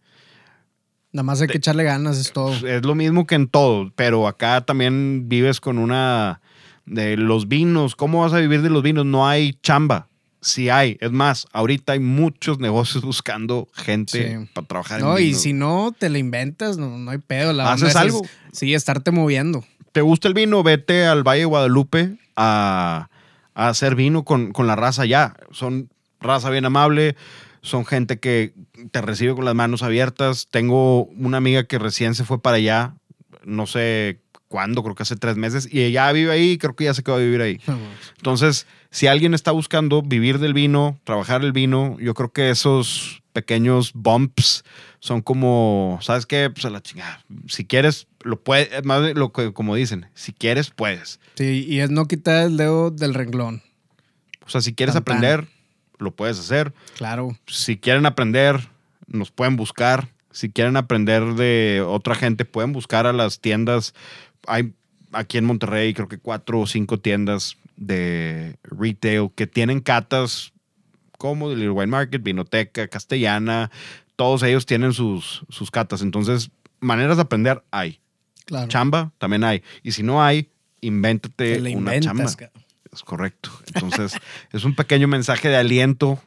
[1.14, 2.54] Nada más hay que echarle ganas, es todo.
[2.66, 6.42] Es lo mismo que en todo, pero acá también vives con una
[6.86, 7.96] de los vinos.
[7.96, 9.06] ¿Cómo vas a vivir de los vinos?
[9.06, 10.08] No hay chamba.
[10.42, 10.98] Sí hay.
[11.02, 14.50] Es más, ahorita hay muchos negocios buscando gente Sí.
[14.54, 17.54] para trabajar en No, y si no te la inventas, no, no hay pedo.
[17.54, 18.22] La ¿Haces es- algo?
[18.52, 19.64] Sí, estarte moviendo.
[19.92, 20.64] ¿Te gusta el vino?
[20.64, 23.10] Vete al Valle de Guadalupe a,
[23.54, 25.36] a hacer vino con, con la raza allá.
[25.52, 25.90] Son
[26.22, 27.16] raza bien amable,
[27.62, 28.54] son gente que
[28.92, 30.48] te recibe con las manos abiertas.
[30.50, 32.96] Tengo una amiga que recién se fue para allá,
[33.44, 34.21] no sé
[34.52, 37.16] cuándo, creo que hace tres meses, y ella vive ahí, creo que ya se quedó
[37.16, 37.60] a vivir ahí.
[38.18, 43.24] Entonces, si alguien está buscando vivir del vino, trabajar el vino, yo creo que esos
[43.32, 44.66] pequeños bumps
[45.00, 46.50] son como, ¿sabes qué?
[46.50, 47.24] Pues a la chingada.
[47.48, 51.22] Si quieres, lo puedes, más de lo que como dicen, si quieres, puedes.
[51.36, 53.64] Sí, y es no quitar el dedo del renglón.
[54.46, 55.16] O sea, si quieres Tan, tan.
[55.18, 55.48] aprender,
[55.98, 56.74] lo puedes hacer.
[56.98, 57.38] Claro.
[57.48, 58.68] Si quieren aprender,
[59.08, 60.10] nos pueden buscar.
[60.34, 63.94] Si quieren aprender de otra gente, pueden buscar a las tiendas.
[64.48, 64.74] Hay
[65.12, 70.54] aquí en Monterrey, creo que cuatro o cinco tiendas de retail que tienen catas
[71.18, 73.70] como The Little Wine Market, Vinoteca, Castellana.
[74.16, 76.02] Todos ellos tienen sus, sus catas.
[76.02, 78.00] Entonces, maneras de aprender hay.
[78.46, 78.68] Claro.
[78.68, 79.64] Chamba también hay.
[79.84, 80.50] Y si no hay,
[80.82, 82.26] invéntate una chamba.
[82.26, 83.50] Es correcto.
[83.74, 84.16] Entonces,
[84.52, 86.20] es un pequeño mensaje de aliento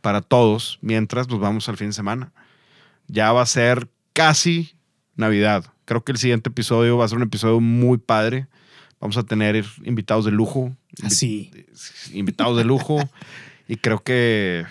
[0.00, 2.32] para todos mientras nos vamos al fin de semana.
[3.08, 4.76] Ya va a ser casi
[5.16, 5.64] Navidad.
[5.86, 8.46] Creo que el siguiente episodio va a ser un episodio muy padre.
[9.00, 10.72] Vamos a tener invitados de lujo.
[10.98, 11.50] Invi- Así.
[12.12, 12.98] Invitados de lujo.
[13.68, 14.64] y creo que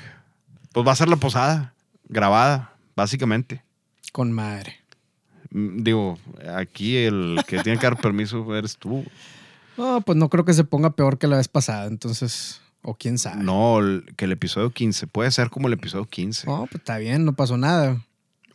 [0.73, 1.73] pues va a ser la posada
[2.09, 3.63] grabada, básicamente.
[4.11, 4.75] Con madre.
[5.51, 6.19] Mm, Digo,
[6.55, 9.03] aquí el que tiene que dar permiso eres tú.
[9.77, 13.17] No, pues no creo que se ponga peor que la vez pasada, entonces, o quién
[13.17, 13.43] sabe.
[13.43, 13.79] No,
[14.15, 16.47] que el episodio 15 puede ser como el episodio 15.
[16.47, 18.01] No, pues está bien, no pasó nada.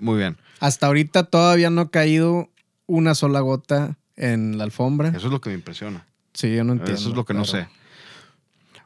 [0.00, 0.36] Muy bien.
[0.58, 2.50] Hasta ahorita todavía no ha caído
[2.86, 5.08] una sola gota en la alfombra.
[5.08, 6.06] Eso es lo que me impresiona.
[6.34, 7.00] Sí, yo no entiendo.
[7.00, 7.68] Eso es lo que no sé.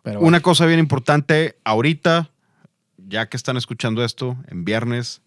[0.02, 2.30] pero Una cosa bien importante, ahorita,
[2.96, 5.22] ya que están escuchando esto en viernes,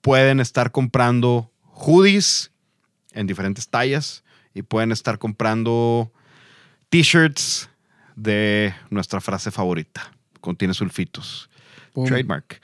[0.00, 2.52] pueden estar comprando hoodies
[3.12, 6.12] en diferentes tallas y pueden estar comprando
[6.90, 7.68] t-shirts
[8.14, 10.12] de nuestra frase favorita.
[10.40, 11.48] Contiene sulfitos.
[11.92, 12.06] Pum.
[12.06, 12.60] Trademark.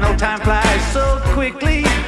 [0.00, 2.03] No time flies so.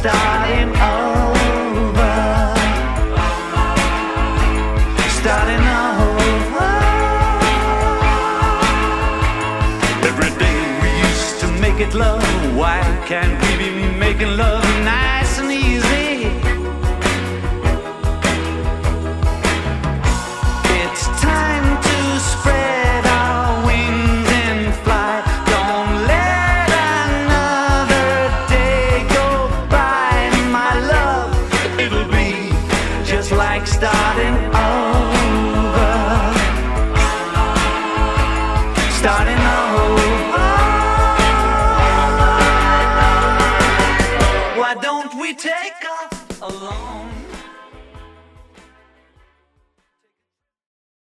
[0.00, 0.39] star.